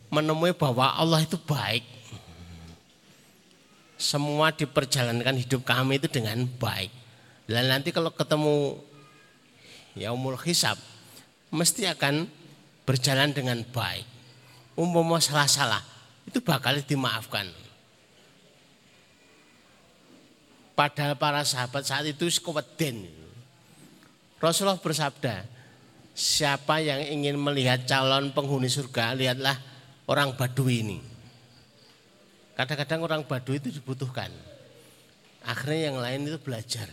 [0.09, 1.85] menemui bahwa Allah itu baik.
[4.01, 6.89] Semua diperjalankan hidup kami itu dengan baik.
[7.45, 8.81] Dan nanti kalau ketemu
[9.93, 10.77] yaumul hisab
[11.53, 12.25] mesti akan
[12.81, 14.05] berjalan dengan baik.
[14.73, 15.81] Umpama salah-salah
[16.25, 17.45] itu bakal dimaafkan.
[20.77, 23.09] Padahal para sahabat saat itu sekeweden.
[24.37, 25.56] Rasulullah bersabda,
[26.17, 29.53] siapa yang ingin melihat calon penghuni surga, lihatlah
[30.09, 30.97] orang Badui ini.
[32.57, 34.33] Kadang-kadang orang Badui itu dibutuhkan.
[35.45, 36.89] Akhirnya yang lain itu belajar.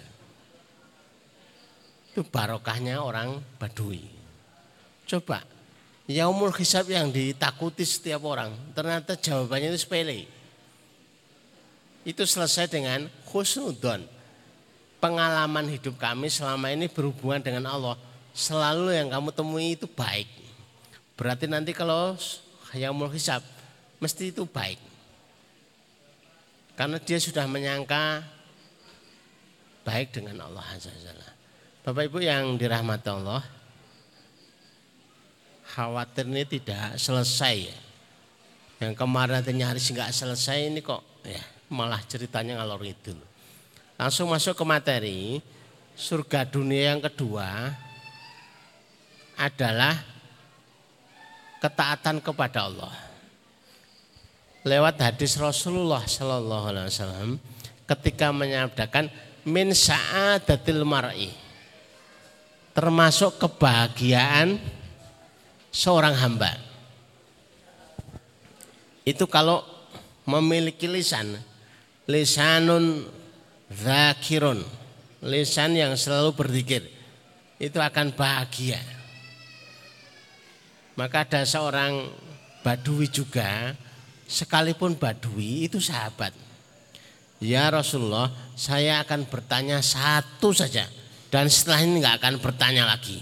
[2.13, 4.05] Itu barokahnya orang Badui.
[5.09, 5.41] Coba,
[6.05, 10.29] yaumul hisab yang ditakuti setiap orang, ternyata jawabannya itu sepele.
[12.05, 14.05] Itu selesai dengan khusnudon.
[15.01, 17.97] Pengalaman hidup kami selama ini berhubungan dengan Allah
[18.35, 20.27] selalu yang kamu temui itu baik.
[21.15, 22.19] Berarti nanti kalau
[22.75, 23.41] yang mau hisap
[24.03, 24.83] mesti itu baik.
[26.75, 28.27] Karena dia sudah menyangka
[29.87, 30.91] baik dengan Allah Azza
[31.85, 33.45] Bapak Ibu yang dirahmati Allah,
[35.71, 37.79] khawatir ini tidak selesai ya.
[38.83, 43.15] Yang kemarin nanti nyaris nggak selesai ini kok ya malah ceritanya ngalor itu.
[43.95, 45.39] Langsung masuk ke materi
[45.95, 47.71] surga dunia yang kedua
[49.39, 49.99] adalah
[51.63, 52.95] ketaatan kepada Allah.
[54.65, 57.31] Lewat hadis Rasulullah Sallallahu Alaihi Wasallam
[57.85, 59.13] ketika menyabdakan
[59.45, 61.29] min sa'adatil mar'i
[62.75, 64.59] termasuk kebahagiaan
[65.71, 66.59] seorang hamba.
[69.05, 69.63] Itu kalau
[70.25, 71.37] memiliki lisan,
[72.09, 73.05] lisanun
[73.69, 74.65] zakirun,
[75.23, 76.83] lisan yang selalu berzikir,
[77.61, 78.81] itu akan bahagia.
[80.95, 82.07] Maka ada seorang
[82.63, 83.75] badui juga,
[84.31, 86.31] sekalipun badui itu sahabat.
[87.43, 90.87] Ya Rasulullah, saya akan bertanya satu saja
[91.35, 93.19] dan setelah ini nggak akan bertanya lagi.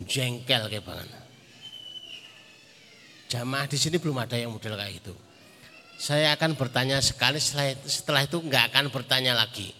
[0.00, 1.08] Jengkel kayak banget.
[3.28, 5.14] Jamaah di sini belum ada yang model kayak itu.
[6.00, 9.76] Saya akan bertanya sekali setelah itu, setelah itu nggak akan bertanya lagi.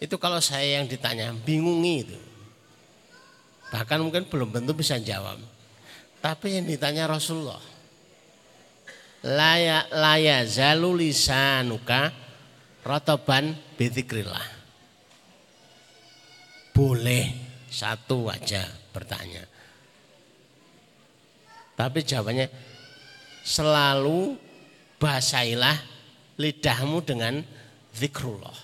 [0.00, 2.18] Itu kalau saya yang ditanya bingungi itu.
[3.72, 5.40] Bahkan mungkin belum tentu bisa jawab.
[6.20, 7.64] Tapi yang ditanya Rasulullah.
[9.24, 12.12] Laya, laya zalu lisanuka
[12.84, 14.44] rotoban bitikrillah.
[16.76, 17.32] Boleh
[17.72, 19.48] satu aja bertanya.
[21.72, 22.52] Tapi jawabannya
[23.40, 24.36] selalu
[25.00, 25.80] basailah
[26.36, 27.40] lidahmu dengan
[27.96, 28.58] zikrullah.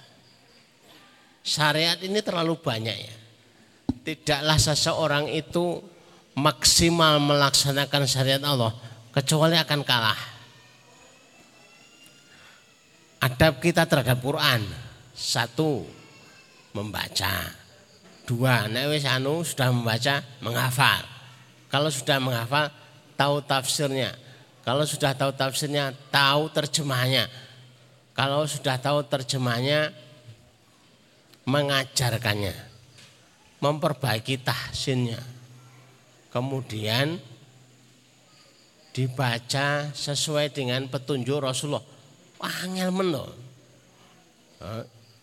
[1.41, 3.18] Syariat ini terlalu banyak ya
[4.09, 5.85] tidaklah seseorang itu
[6.33, 8.73] maksimal melaksanakan syariat Allah
[9.13, 10.17] kecuali akan kalah.
[13.21, 14.65] Adab kita terhadap Quran
[15.13, 15.85] satu
[16.73, 17.53] membaca,
[18.25, 21.05] dua nek anu sudah membaca menghafal.
[21.69, 22.73] Kalau sudah menghafal
[23.19, 24.17] tahu tafsirnya.
[24.65, 27.29] Kalau sudah tahu tafsirnya tahu terjemahnya.
[28.17, 29.93] Kalau sudah tahu terjemahnya
[31.45, 32.68] mengajarkannya
[33.59, 35.21] memperbaiki tahsinnya.
[36.29, 37.19] Kemudian
[38.95, 41.85] dibaca sesuai dengan petunjuk Rasulullah.
[42.39, 43.25] Angel meno.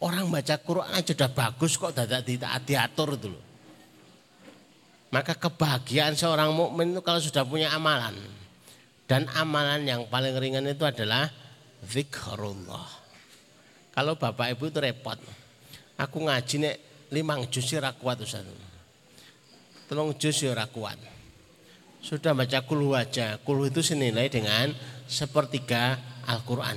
[0.04, 2.28] Orang baca Quran aja udah bagus kok tidak
[2.68, 3.44] diatur itu loh.
[5.16, 8.16] Maka kebahagiaan seorang mukmin itu kalau sudah punya amalan.
[9.06, 11.30] Dan amalan yang paling ringan itu adalah
[11.86, 12.90] zikrullah.
[13.96, 15.16] Kalau Bapak Ibu itu repot.
[15.96, 16.76] Aku ngaji nek
[17.16, 18.44] limang juz ora kuat Ustaz.
[19.88, 21.00] Telung juz ya ora kuat.
[22.04, 23.40] Sudah baca kulu aja.
[23.40, 24.76] Kulu itu senilai dengan
[25.08, 25.96] sepertiga
[26.28, 26.76] Al-Quran.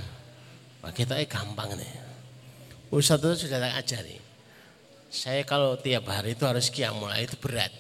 [0.81, 1.93] Wah kita gampang nih.
[2.95, 4.17] Ustaz itu sudah tak ajari.
[5.11, 7.73] Saya kalau tiap hari itu harus kiamulai itu berat.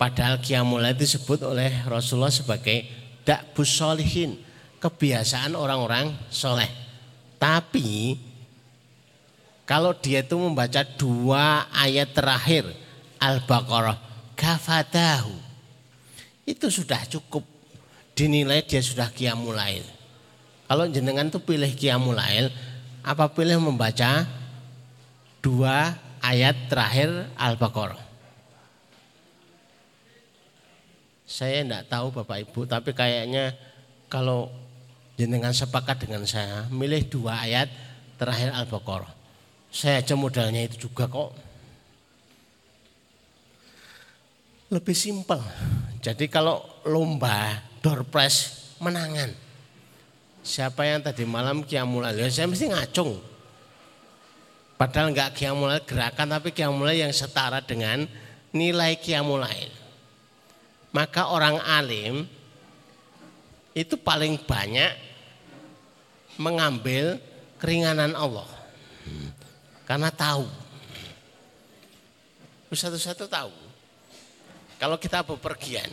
[0.00, 2.84] Padahal kiamulai itu disebut oleh Rasulullah sebagai
[3.22, 4.40] dakbus solihin.
[4.80, 6.68] Kebiasaan orang-orang soleh.
[7.36, 8.16] Tapi
[9.70, 12.66] kalau dia itu membaca dua ayat terakhir
[13.22, 14.02] Al-Baqarah,
[14.34, 15.30] kafatahu.
[16.42, 17.46] itu sudah cukup
[18.18, 19.86] dinilai dia sudah kiamulail.
[20.66, 22.50] Kalau jenengan tuh pilih kiamulail,
[23.06, 24.26] apa pilih membaca
[25.38, 28.02] dua ayat terakhir Al-Baqarah?
[31.30, 33.54] Saya tidak tahu Bapak Ibu, tapi kayaknya
[34.10, 34.50] kalau
[35.14, 37.70] jenengan sepakat dengan saya, milih dua ayat
[38.18, 39.19] terakhir Al-Baqarah.
[39.70, 41.30] Saya aja modalnya itu juga kok.
[44.70, 45.38] Lebih simpel.
[46.02, 49.30] Jadi kalau lomba door prize menangan.
[50.40, 53.18] Siapa yang tadi malam kiamulai, ya saya mesti ngacung.
[54.74, 58.08] Padahal enggak kiamulai gerakan tapi kiamulai yang setara dengan
[58.50, 59.80] nilai kiamulai
[60.90, 62.26] maka orang alim
[63.74, 64.90] itu paling banyak
[66.34, 67.22] mengambil
[67.62, 68.46] keringanan Allah.
[69.90, 70.46] Karena tahu.
[72.70, 73.50] Satu-satu tahu.
[74.78, 75.90] Kalau kita bepergian,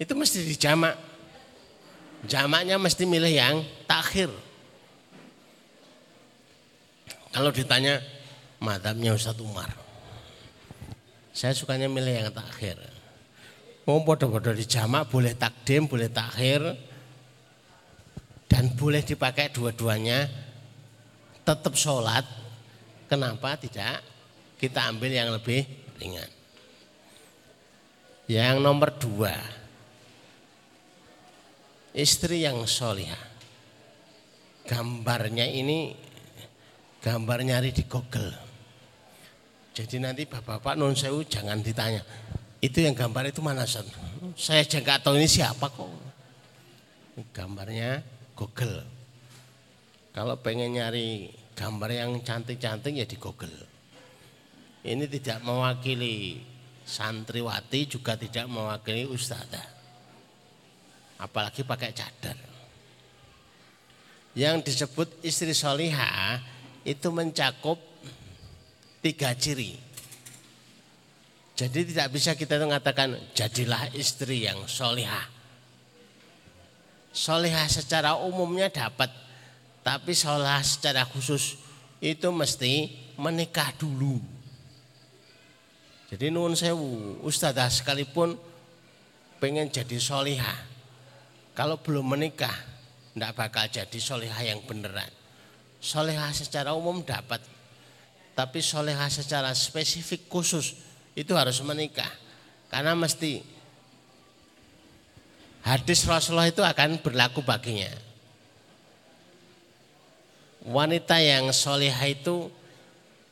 [0.00, 0.96] itu mesti dijamak.
[2.24, 4.32] Jamaknya mesti milih yang takhir.
[7.28, 8.00] Kalau ditanya
[8.56, 9.68] madamnya Ustadz Umar.
[11.36, 12.80] Saya sukanya milih yang takhir.
[13.84, 16.64] Mau bodoh-bodoh di jamak boleh takdim, boleh takhir
[18.48, 20.24] dan boleh dipakai dua-duanya
[21.44, 22.47] tetap sholat.
[23.08, 24.04] Kenapa tidak?
[24.60, 25.64] Kita ambil yang lebih
[25.96, 26.30] ringan.
[28.28, 29.32] Yang nomor dua,
[31.96, 33.26] istri yang solihah.
[34.68, 35.96] Gambarnya ini
[37.00, 38.36] gambar nyari di Google.
[39.72, 42.04] Jadi nanti bapak-bapak non sewu jangan ditanya
[42.58, 43.86] itu yang gambar itu mana Son?
[44.34, 45.86] Saya aja nggak tahu ini siapa kok.
[47.30, 48.02] Gambarnya
[48.34, 48.82] Google.
[50.10, 53.58] Kalau pengen nyari gambar yang cantik-cantik ya di Google.
[54.86, 56.38] Ini tidak mewakili
[56.86, 59.66] santriwati juga tidak mewakili ustazah.
[61.18, 62.38] Apalagi pakai cadar.
[64.38, 66.38] Yang disebut istri solihah
[66.86, 67.82] itu mencakup
[69.02, 69.74] tiga ciri.
[71.58, 75.26] Jadi tidak bisa kita mengatakan jadilah istri yang solihah.
[77.10, 79.10] Solihah secara umumnya dapat,
[79.88, 81.56] tapi solihah secara khusus
[82.04, 84.20] itu mesti menikah dulu.
[86.12, 88.36] Jadi nuwun sewu, ustadzah sekalipun
[89.40, 90.60] pengen jadi solihah.
[91.56, 92.52] Kalau belum menikah,
[93.16, 95.08] tidak bakal jadi solihah yang beneran.
[95.80, 97.40] Solihah secara umum dapat,
[98.36, 100.76] tapi solihah secara spesifik khusus
[101.16, 102.12] itu harus menikah.
[102.68, 103.40] Karena mesti
[105.64, 108.07] hadis Rasulullah itu akan berlaku baginya.
[110.66, 112.50] Wanita yang solihah itu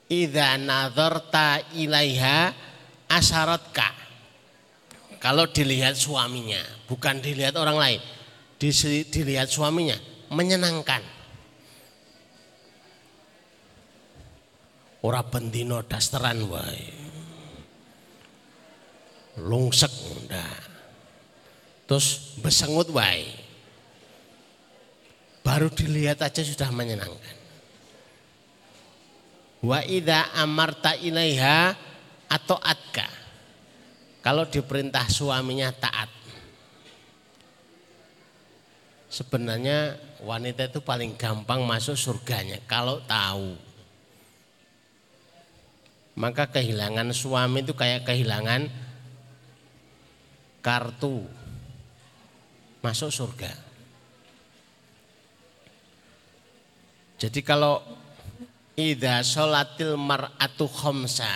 [0.06, 2.54] idza nadharta ilaiha
[3.10, 3.90] asaratka.
[5.18, 8.00] Kalau dilihat suaminya, bukan dilihat orang lain,
[9.10, 9.98] dilihat suaminya
[10.30, 11.02] menyenangkan.
[15.02, 17.06] Ora bendino dasteran wae
[19.40, 19.92] lungsek
[20.26, 20.64] ndak.
[21.86, 23.45] Terus besengut wae.
[25.46, 27.38] Baru dilihat aja sudah menyenangkan.
[29.62, 31.70] Wa idza amarta ilaiha
[32.26, 33.06] atau atka.
[34.26, 36.10] Kalau diperintah suaminya taat.
[39.06, 39.94] Sebenarnya
[40.26, 43.54] wanita itu paling gampang masuk surganya kalau tahu.
[46.18, 48.66] Maka kehilangan suami itu kayak kehilangan
[50.58, 51.22] kartu
[52.82, 53.75] masuk surga.
[57.16, 57.80] Jadi kalau
[58.76, 61.28] ida sholatil mar'atu khomsa.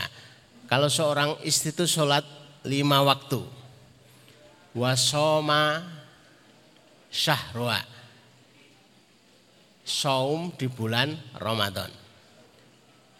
[0.69, 2.23] Kalau seorang istri itu sholat
[2.62, 3.43] lima waktu.
[4.77, 5.83] Wasoma
[7.11, 7.83] syahroa.
[9.83, 11.90] Saum di bulan Ramadan.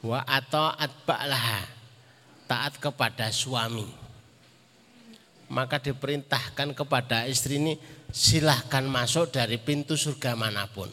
[0.05, 1.67] Wa atau atba'laha.
[2.47, 4.01] Taat kepada suami
[5.51, 7.75] maka diperintahkan kepada istri ini
[8.15, 10.89] silahkan masuk dari pintu surga mana pun.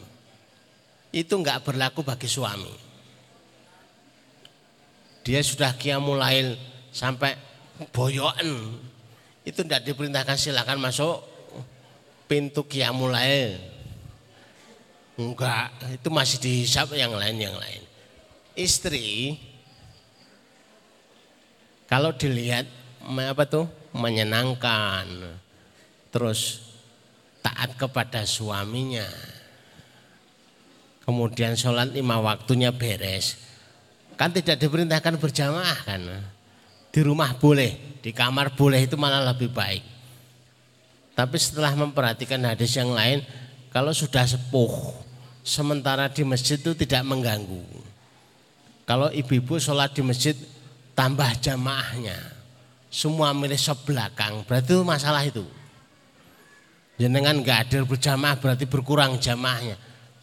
[1.18, 2.70] Itu enggak berlaku bagi suami.
[5.26, 6.53] Dia sudah kiamulail
[6.93, 7.34] sampai
[7.89, 8.78] boyoan.
[9.41, 11.26] Itu enggak diperintahkan silahkan masuk
[12.30, 13.57] pintu kiamulail.
[15.18, 17.82] Enggak, itu masih dihisap yang lain yang lain.
[18.53, 19.34] Istri
[21.89, 22.70] kalau dilihat
[23.01, 23.65] apa tuh
[23.97, 25.34] menyenangkan,
[26.13, 26.61] terus
[27.41, 29.07] taat kepada suaminya,
[31.08, 33.39] kemudian sholat lima waktunya beres,
[34.20, 36.03] kan tidak diperintahkan berjamaah kan,
[36.91, 39.88] di rumah boleh, di kamar boleh itu malah lebih baik.
[41.16, 43.24] Tapi setelah memperhatikan hadis yang lain,
[43.72, 44.99] kalau sudah sepuh,
[45.47, 47.64] sementara di masjid itu tidak mengganggu.
[48.84, 50.36] Kalau ibu-ibu sholat di masjid,
[50.91, 52.20] tambah jamaahnya.
[52.91, 55.47] Semua milih sebelakang, berarti itu masalah itu.
[56.99, 59.78] Jenengan nggak hadir berjamaah berarti berkurang jamaahnya.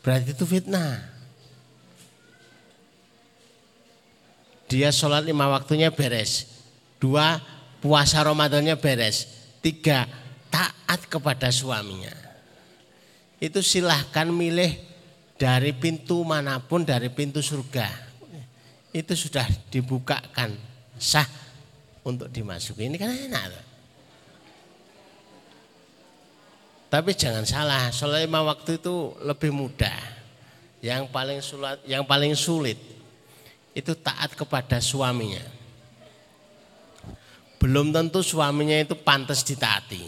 [0.05, 1.01] Berarti itu fitnah.
[4.69, 6.45] Dia sholat lima waktunya beres.
[7.01, 7.41] Dua,
[7.81, 9.25] puasa Ramadannya beres.
[9.65, 10.05] Tiga,
[10.53, 12.13] taat kepada suaminya.
[13.41, 14.77] Itu silahkan milih
[15.41, 17.89] dari pintu mana pun dari pintu surga.
[18.93, 20.53] Itu sudah dibukakan
[21.01, 21.27] sah
[22.05, 22.87] untuk dimasuki.
[22.93, 23.74] Ini kan enak.
[26.95, 29.99] Tapi jangan salah, sholat lima waktu itu lebih mudah.
[30.78, 32.78] Yang paling sulit, yang paling sulit
[33.74, 35.42] itu taat kepada suaminya.
[37.59, 40.07] Belum tentu suaminya itu pantas ditaati.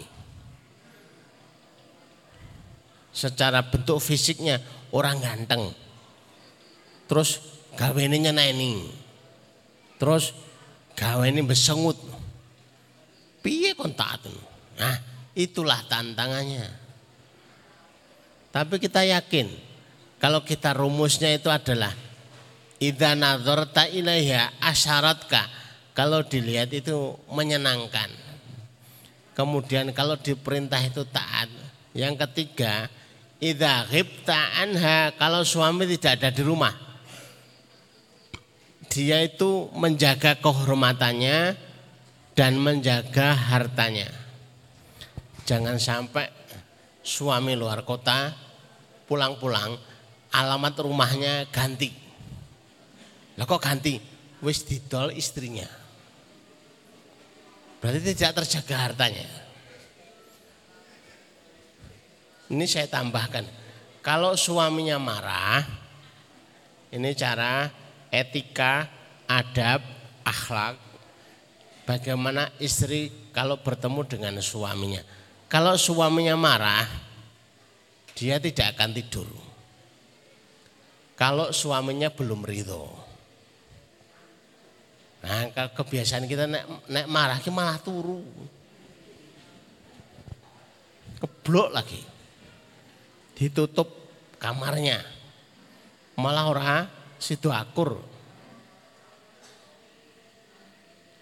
[3.11, 4.63] Secara bentuk fisiknya
[4.95, 5.75] orang ganteng.
[7.11, 7.43] Terus
[7.75, 8.87] gawe ini nyeneni.
[9.99, 10.31] Terus
[10.95, 11.99] gawe ini besengut.
[13.43, 14.23] Piye kon taat?
[14.79, 16.65] Nah, Itulah tantangannya.
[18.49, 19.45] Tapi kita yakin
[20.17, 21.93] kalau kita rumusnya itu adalah
[22.81, 25.45] idza nadzarta ilaiha asyaratka
[25.93, 28.09] kalau dilihat itu menyenangkan.
[29.37, 31.53] Kemudian kalau diperintah itu taat.
[31.93, 32.89] Yang ketiga,
[33.37, 36.73] idza ghibta anha kalau suami tidak ada di rumah.
[38.89, 41.53] Dia itu menjaga kehormatannya
[42.33, 44.26] dan menjaga hartanya.
[45.47, 46.27] Jangan sampai
[46.99, 48.35] suami luar kota
[49.07, 49.79] pulang-pulang
[50.35, 51.87] alamat rumahnya ganti.
[53.39, 53.95] Lah kok ganti?
[54.43, 55.63] Wis didol istrinya.
[57.79, 59.29] Berarti tidak terjaga hartanya.
[62.51, 63.47] Ini saya tambahkan.
[64.03, 65.63] Kalau suaminya marah,
[66.91, 67.71] ini cara
[68.11, 68.83] etika,
[69.31, 69.79] adab,
[70.27, 70.75] akhlak.
[71.87, 74.99] Bagaimana istri kalau bertemu dengan suaminya
[75.47, 76.83] kalau suaminya marah,
[78.11, 79.29] dia tidak akan tidur.
[81.15, 82.91] Kalau suaminya belum ridho.
[85.23, 88.21] Nah, kebiasaan kita nek, nek marah kita malah turu.
[91.17, 92.03] Keblok lagi.
[93.33, 93.87] Ditutup
[94.37, 95.01] kamarnya.
[96.19, 96.85] Malah orang
[97.17, 97.97] situ akur.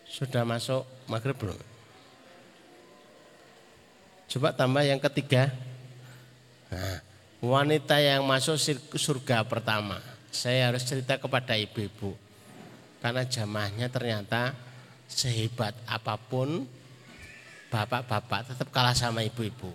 [0.09, 1.74] Sudah masuk maghrib belum?
[4.35, 5.47] Coba tambah yang ketiga.
[6.67, 6.99] Nah,
[7.39, 8.59] wanita yang masuk
[8.91, 10.03] surga pertama.
[10.27, 12.11] Saya harus cerita kepada ibu-ibu.
[12.99, 14.51] Karena jamaahnya ternyata
[15.07, 16.67] sehebat apa pun
[17.71, 19.71] bapak-bapak tetap kalah sama ibu-ibu.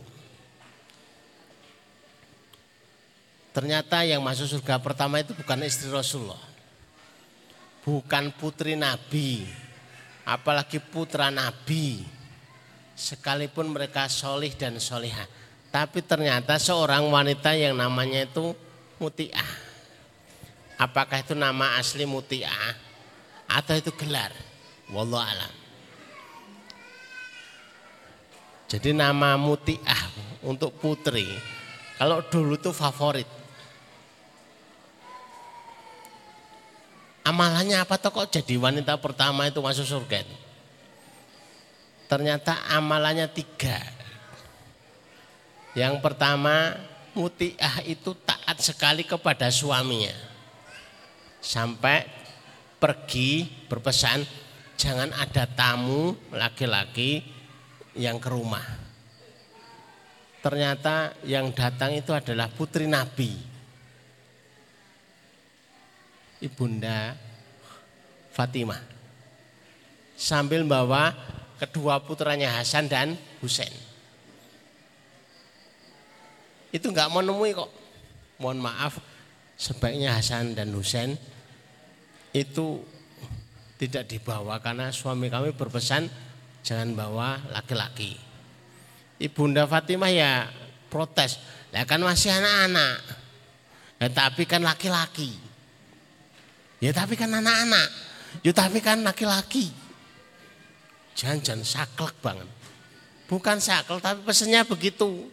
[3.56, 6.44] Ternyata yang masuk surga pertama itu bukan istri Rasulullah.
[7.80, 9.40] Bukan putri Nabi.
[10.28, 12.19] Apalagi putra Nabi
[13.00, 15.24] sekalipun mereka solih dan solihah.
[15.72, 18.52] Tapi ternyata seorang wanita yang namanya itu
[19.00, 19.50] mutiah.
[20.76, 22.76] Apakah itu nama asli mutiah
[23.48, 24.32] atau itu gelar?
[24.92, 25.54] Wallah alam.
[28.70, 30.02] Jadi nama mutiah
[30.46, 31.26] untuk putri,
[31.98, 33.26] kalau dulu itu favorit.
[37.26, 40.49] Amalannya apa toh kok jadi wanita pertama itu masuk surga itu?
[42.10, 43.78] Ternyata amalannya tiga.
[45.78, 46.74] Yang pertama,
[47.14, 50.10] mutiah itu taat sekali kepada suaminya.
[51.38, 52.10] Sampai
[52.82, 54.26] pergi berpesan,
[54.74, 57.22] jangan ada tamu laki-laki
[57.94, 58.66] yang ke rumah.
[60.42, 63.38] Ternyata yang datang itu adalah putri Nabi.
[66.42, 67.14] Ibunda
[68.34, 68.82] Fatimah.
[70.16, 71.12] Sambil bawa
[71.60, 73.72] kedua putranya Hasan dan Husain.
[76.72, 77.68] Itu nggak menemui kok.
[78.40, 78.96] Mohon maaf,
[79.60, 81.20] sebaiknya Hasan dan Husain
[82.32, 82.80] itu
[83.76, 86.08] tidak dibawa karena suami kami berpesan
[86.64, 88.16] jangan bawa laki-laki.
[89.20, 90.48] Ibunda Fatimah ya
[90.88, 91.36] protes,
[91.76, 92.96] ya kan masih anak-anak.
[94.00, 95.36] Ya tapi kan laki-laki.
[96.80, 97.88] Ya tapi kan anak-anak.
[98.40, 99.68] Ya tapi kan laki-laki.
[101.14, 102.48] Jangan-jangan saklek banget.
[103.30, 105.30] Bukan saklek tapi pesannya begitu.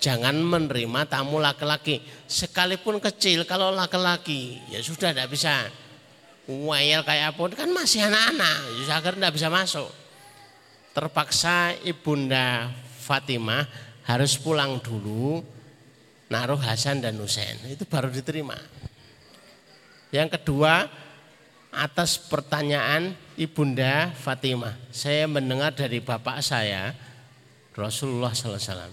[0.00, 2.00] Jangan menerima tamu laki-laki.
[2.24, 5.68] Sekalipun kecil kalau laki-laki ya sudah tidak bisa.
[6.50, 8.58] Wayel kayak apa kan masih anak-anak.
[8.88, 9.90] Ya agar tidak bisa masuk.
[10.90, 13.68] Terpaksa ibunda Fatimah
[14.08, 15.44] harus pulang dulu
[16.32, 17.58] naruh Hasan dan Husain.
[17.68, 18.56] Itu baru diterima.
[20.10, 20.90] Yang kedua,
[21.70, 24.76] atas pertanyaan Ibunda Fatimah.
[24.92, 26.92] Saya mendengar dari bapak saya
[27.72, 28.92] Rasulullah SAW.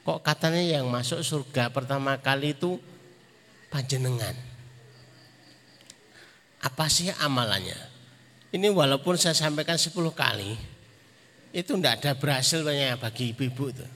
[0.00, 2.80] Kok katanya yang masuk surga pertama kali itu
[3.68, 4.32] panjenengan.
[6.64, 7.76] Apa sih amalannya?
[8.56, 10.56] Ini walaupun saya sampaikan 10 kali,
[11.52, 13.86] itu tidak ada berhasil banyak bagi ibu-ibu itu.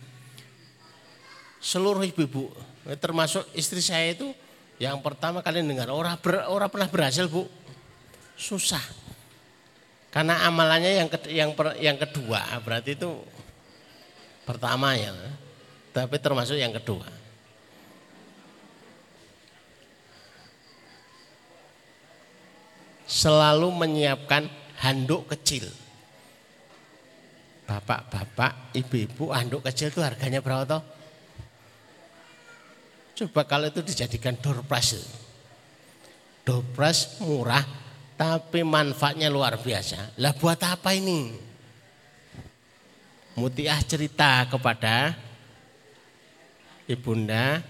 [1.56, 2.52] Seluruh ibu-ibu,
[3.00, 4.28] termasuk istri saya itu
[4.76, 7.48] yang pertama kali dengar orang ber, orang pernah berhasil bu,
[8.36, 8.99] susah.
[10.10, 13.14] Karena amalannya yang yang yang kedua berarti itu
[14.42, 15.14] pertama ya,
[15.94, 17.06] tapi termasuk yang kedua.
[23.06, 24.50] Selalu menyiapkan
[24.82, 25.70] handuk kecil.
[27.70, 30.82] Bapak-bapak, ibu-ibu, handuk kecil itu harganya berapa toh?
[33.14, 35.06] Coba kalau itu dijadikan door prize.
[36.42, 37.62] Door prize murah
[38.20, 40.20] tapi manfaatnya luar biasa.
[40.20, 41.32] Lah buat apa ini?
[43.32, 45.16] Mutiah cerita kepada
[46.84, 47.64] Ibunda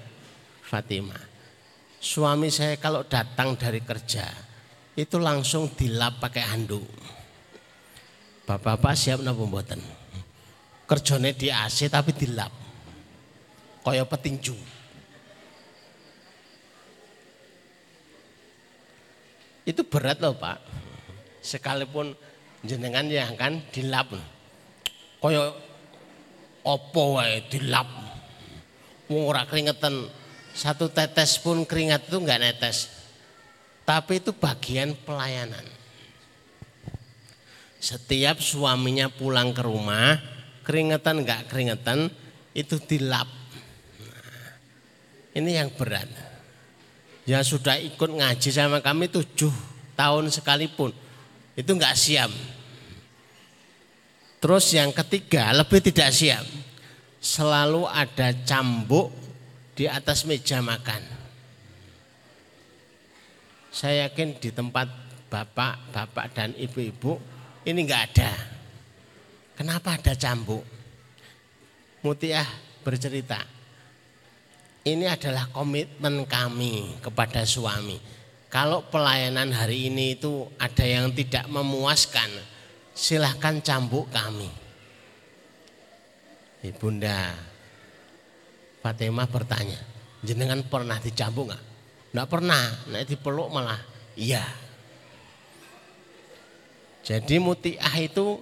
[0.67, 1.23] Fatimah.
[2.03, 4.27] Suami saya kalau datang dari kerja
[4.99, 6.83] itu langsung dilap pakai handuk.
[8.43, 9.79] Bapak-bapak siap napa mboten?
[10.91, 12.51] Kerjane di AC tapi dilap.
[13.87, 14.80] Kaya petinju.
[19.65, 20.59] Itu berat loh Pak.
[21.41, 22.17] Sekalipun
[22.65, 24.13] jenengan yang kan dilap.
[25.21, 25.53] Koyo
[26.65, 27.89] opo wae dilap.
[29.11, 30.09] Ora keringetan.
[30.51, 32.91] Satu tetes pun keringat itu enggak netes.
[33.87, 35.63] Tapi itu bagian pelayanan.
[37.81, 40.21] Setiap suaminya pulang ke rumah,
[40.67, 42.13] keringetan enggak keringetan,
[42.53, 43.31] itu dilap.
[44.05, 44.53] Nah,
[45.39, 46.30] ini yang berat
[47.31, 49.55] yang sudah ikut ngaji sama kami tujuh
[49.95, 50.91] tahun sekalipun
[51.55, 52.31] itu nggak siap.
[54.43, 56.43] Terus yang ketiga lebih tidak siap.
[57.23, 59.15] Selalu ada cambuk
[59.79, 61.05] di atas meja makan.
[63.71, 64.91] Saya yakin di tempat
[65.31, 67.15] bapak, bapak dan ibu-ibu
[67.63, 68.33] ini nggak ada.
[69.55, 70.67] Kenapa ada cambuk?
[72.03, 72.49] Mutiah
[72.83, 73.45] bercerita,
[74.85, 78.01] ini adalah komitmen kami kepada suami.
[78.51, 82.29] Kalau pelayanan hari ini itu ada yang tidak memuaskan,
[82.97, 84.51] silahkan cambuk kami.
[86.61, 87.37] Ibunda
[88.81, 89.79] Fatimah bertanya,
[90.25, 91.65] jenengan pernah dicambuk nggak?
[92.11, 93.79] Nggak pernah, nah dipeluk malah
[94.19, 94.43] iya.
[97.05, 98.41] Jadi mutiah itu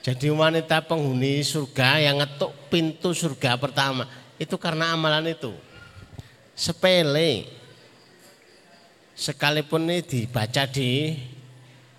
[0.00, 4.08] jadi wanita penghuni surga yang ngetuk pintu surga pertama
[4.40, 5.52] itu karena amalan itu.
[6.56, 7.44] Sepele.
[9.12, 11.12] Sekalipun ini dibaca di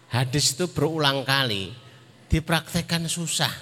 [0.10, 1.70] hadis itu berulang kali,
[2.34, 3.54] dipraktekkan susah.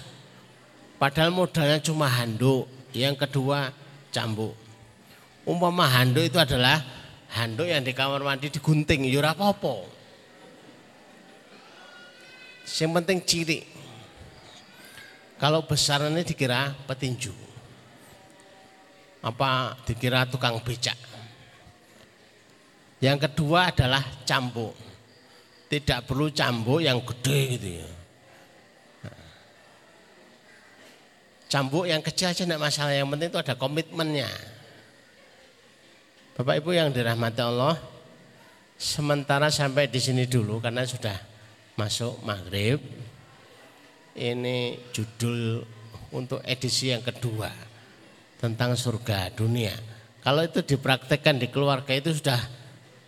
[0.96, 3.76] Padahal modalnya cuma handuk, yang kedua
[4.16, 4.56] cambuk.
[5.44, 6.80] Umpama handuk itu adalah
[7.36, 9.92] handuk yang di kamar mandi digunting, ya apa-apa.
[12.64, 13.60] Yang penting ciri.
[15.36, 17.49] Kalau besar ini dikira petinju
[19.20, 20.96] apa dikira tukang becak.
[23.00, 24.76] Yang kedua adalah cambuk.
[25.70, 27.90] Tidak perlu cambuk yang gede gitu ya.
[31.50, 34.30] Cambuk yang kecil aja tidak masalah, yang penting itu ada komitmennya.
[36.38, 37.74] Bapak Ibu yang dirahmati Allah,
[38.78, 41.18] sementara sampai di sini dulu karena sudah
[41.74, 42.78] masuk maghrib.
[44.14, 45.66] Ini judul
[46.14, 47.69] untuk edisi yang kedua
[48.40, 49.76] tentang surga dunia.
[50.24, 52.40] Kalau itu dipraktekkan di keluarga itu sudah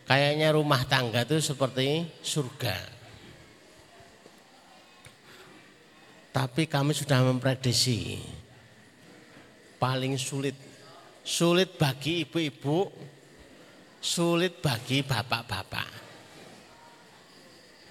[0.03, 2.75] kayaknya rumah tangga itu seperti surga.
[6.32, 8.19] Tapi kami sudah memprediksi
[9.75, 10.55] paling sulit
[11.23, 12.88] sulit bagi ibu-ibu,
[13.99, 15.89] sulit bagi bapak-bapak.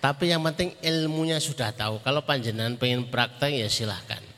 [0.01, 2.01] Tapi yang penting ilmunya sudah tahu.
[2.01, 4.30] Kalau panjenengan pengen praktek ya silahkan.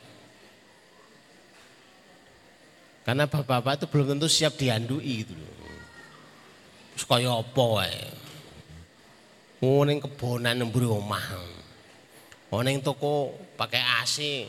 [3.02, 5.50] Karena bapak-bapak itu belum tentu siap diandui gitu loh.
[6.94, 8.02] Terus kaya apa wae.
[9.62, 11.26] Oh ning kebonan mburi omah.
[12.54, 14.46] Oh ning toko pakai AC.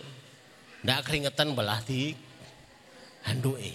[0.86, 2.14] Ndak keringetan belah di
[3.26, 3.74] handuke.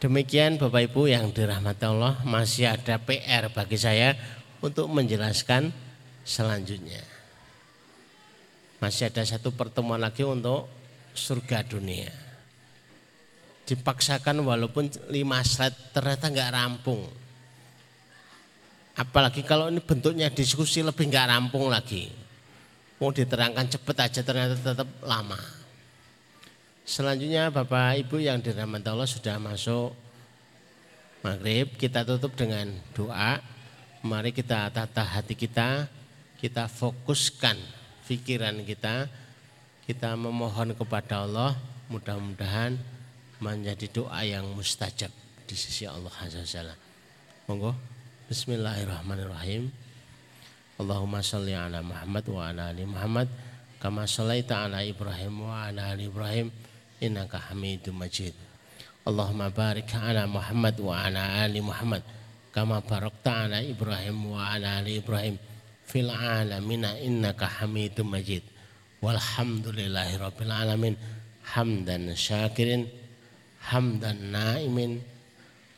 [0.00, 4.16] Demikian Bapak Ibu yang dirahmati Allah, masih ada PR bagi saya
[4.64, 5.68] untuk menjelaskan
[6.24, 7.04] selanjutnya.
[8.80, 10.72] Masih ada satu pertemuan lagi untuk
[11.12, 12.29] surga dunia.
[13.70, 17.06] Dipaksakan walaupun lima slide ternyata nggak rampung.
[18.98, 22.10] Apalagi kalau ini bentuknya diskusi lebih nggak rampung lagi.
[22.98, 25.38] Mau diterangkan cepet aja ternyata tetap lama.
[26.82, 29.94] Selanjutnya Bapak Ibu yang dirahmati Allah sudah masuk
[31.22, 31.70] maghrib.
[31.78, 33.38] Kita tutup dengan doa.
[34.02, 35.86] Mari kita tata hati kita.
[36.42, 37.54] Kita fokuskan
[38.10, 39.06] pikiran kita.
[39.86, 41.54] Kita memohon kepada Allah.
[41.86, 42.99] Mudah-mudahan
[43.40, 45.08] menjadi doa yang mustajab
[45.48, 46.76] di sisi Allah Azza Jalla.
[47.48, 47.72] Monggo.
[48.28, 49.72] Bismillahirrahmanirrahim.
[50.76, 53.28] Allahumma salli ala Muhammad wa ala ali Muhammad
[53.80, 56.52] kama sallaita ala Ibrahim wa ala ali Ibrahim
[57.00, 58.36] innaka Hamidum Majid.
[59.08, 62.04] Allahumma barik ala Muhammad wa ala ali Muhammad
[62.52, 65.40] kama barakta ala Ibrahim wa ala ali Ibrahim
[65.88, 68.44] fil alamin innaka Hamidum Majid.
[69.00, 70.92] Walhamdulillahi alamin
[71.56, 72.99] hamdan syakirin
[73.60, 75.02] hamdan naimin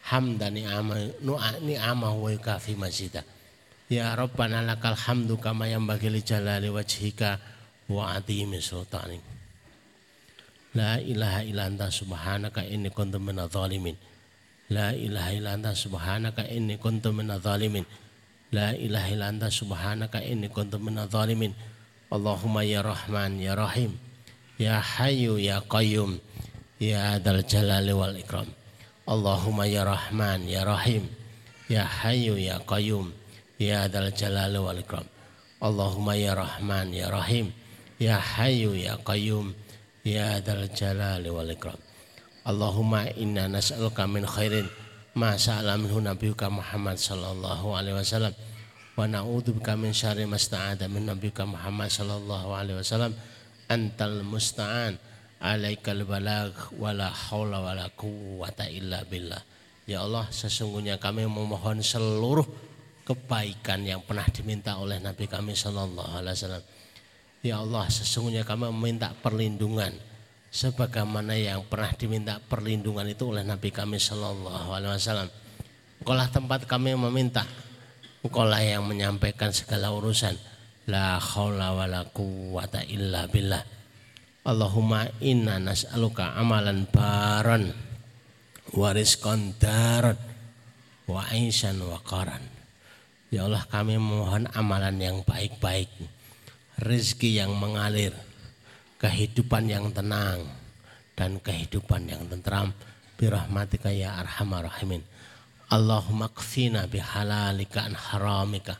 [0.07, 3.25] hamdan ni'amah wa yukafi mazidah.
[3.93, 7.37] Ya Rabbana lakal hamdu kama yang bagi li jalali wajhika
[7.93, 9.21] wa atimi sultanik.
[10.73, 13.93] La ilaha illa anta subhanaka inni kuntu minadh dhalimin.
[14.73, 17.85] La ilaha illa anta subhanaka inni kuntu minadh dhalimin.
[18.57, 21.53] La ilaha illa anta subhanaka inni kuntu minadh dhalimin.
[22.09, 23.93] Allahumma ya Rahman ya Rahim.
[24.57, 26.17] Ya Hayyu ya Qayyum.
[26.83, 28.51] Ya Dal Jalali wal Ikram.
[29.07, 31.07] Allahumma ya Rahman ya Rahim.
[31.71, 33.15] Ya Hayyu ya Qayyum
[33.63, 35.07] Ya Dal Jalal wal Ikram.
[35.63, 37.55] Allahumma ya Rahman ya Rahim.
[38.03, 39.55] Ya Hayyu ya Qayyum.
[40.03, 41.79] Ya Dal Jalal wal Ikram.
[42.43, 44.67] Allahumma inna nas'aluka min khairin
[45.15, 48.35] ma sa'ala minhu nabiyuka Muhammad sallallahu alaihi wasallam
[48.99, 53.15] wa na'udzubika min syarri ma sta'ada min nabiyuka Muhammad sallallahu alaihi wasallam
[53.71, 54.99] antal musta'an
[55.43, 59.43] alaikal balag wala haula wala quwwata illa billah
[59.91, 62.47] ya Allah sesungguhnya kami memohon seluruh
[63.03, 66.65] kebaikan yang pernah diminta oleh Nabi kami Shallallahu Alaihi Wasallam.
[67.43, 69.91] Ya Allah, sesungguhnya kami meminta perlindungan
[70.53, 75.31] sebagaimana yang pernah diminta perlindungan itu oleh Nabi kami Shallallahu Alaihi Wasallam.
[76.03, 77.43] Engkaulah tempat kami meminta,
[78.23, 80.39] engkaulah yang menyampaikan segala urusan.
[80.91, 83.82] La haula wa la quwata illa billah.
[84.43, 87.71] Allahumma inna nas'aluka amalan baran
[88.75, 90.19] wariskan daran
[91.07, 92.53] wa aisan wa qaran
[93.33, 95.89] Ya Allah kami mohon amalan yang baik-baik,
[96.77, 98.13] rezeki yang mengalir,
[99.01, 100.45] kehidupan yang tenang,
[101.17, 102.77] dan kehidupan yang tentram.
[103.17, 105.01] Birahmatika ya arhamar rahimin.
[105.73, 108.77] Allahumma kfina bihalalika an haramika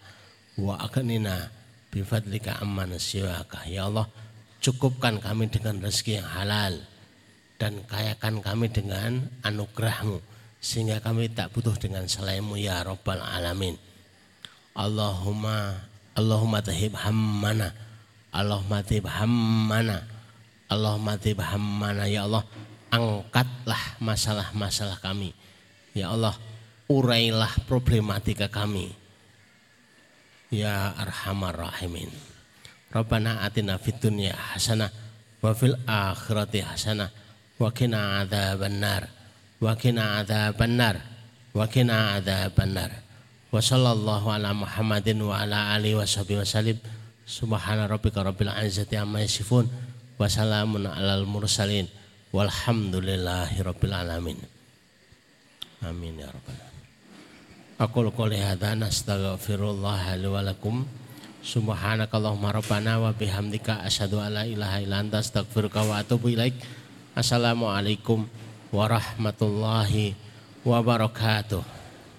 [0.61, 1.49] wa aknina
[1.89, 3.65] bifadlika amman siwaka.
[3.65, 4.05] Ya Allah,
[4.63, 6.75] cukupkan kami dengan rezeki yang halal
[7.59, 10.23] dan kayakan kami dengan anugerahmu
[10.63, 13.75] sehingga kami tak butuh dengan selainmu ya Rabbal Alamin.
[14.73, 15.83] Allahumma
[16.15, 17.75] Allahumma tahib hammana
[18.31, 20.07] Allahumma tahib hammana
[20.71, 22.47] Allahumma tahib hammana ya Allah
[22.95, 25.35] angkatlah masalah-masalah kami.
[25.93, 26.39] Ya Allah
[26.87, 28.95] urailah problematika kami.
[30.55, 32.32] Ya arhamar rahimin
[32.93, 34.93] Rabbana atina fid dunya hasanah
[35.41, 37.09] wa fil akhirati hasanah
[37.57, 39.09] wa qina adzabannar
[39.59, 41.01] wa qina adzabannar
[41.57, 42.93] wa qina adzabannar.
[43.53, 46.79] Wa sallallahu ala Muhammadin wa ala alihi wa sahbihi wasallim
[47.29, 49.69] subhana rabbika rabbil izzati amma yasifun
[50.17, 51.89] wa salamun alal mursalin.
[52.33, 54.41] Walhamdulillahi rabbil alamin.
[55.85, 56.85] Amin ya rabbal alamin.
[57.77, 60.89] Aku qouli hadza nastaghfirullah li wa lakum
[61.43, 66.55] subhanakallahumma rabbana wa bihamdika asyhadu an la ilaha illa anta astaghfiruka wa atubu ilaik.
[67.19, 68.25] Assalamualaikum
[68.71, 70.15] warahmatullahi
[70.65, 71.82] wabarakatuh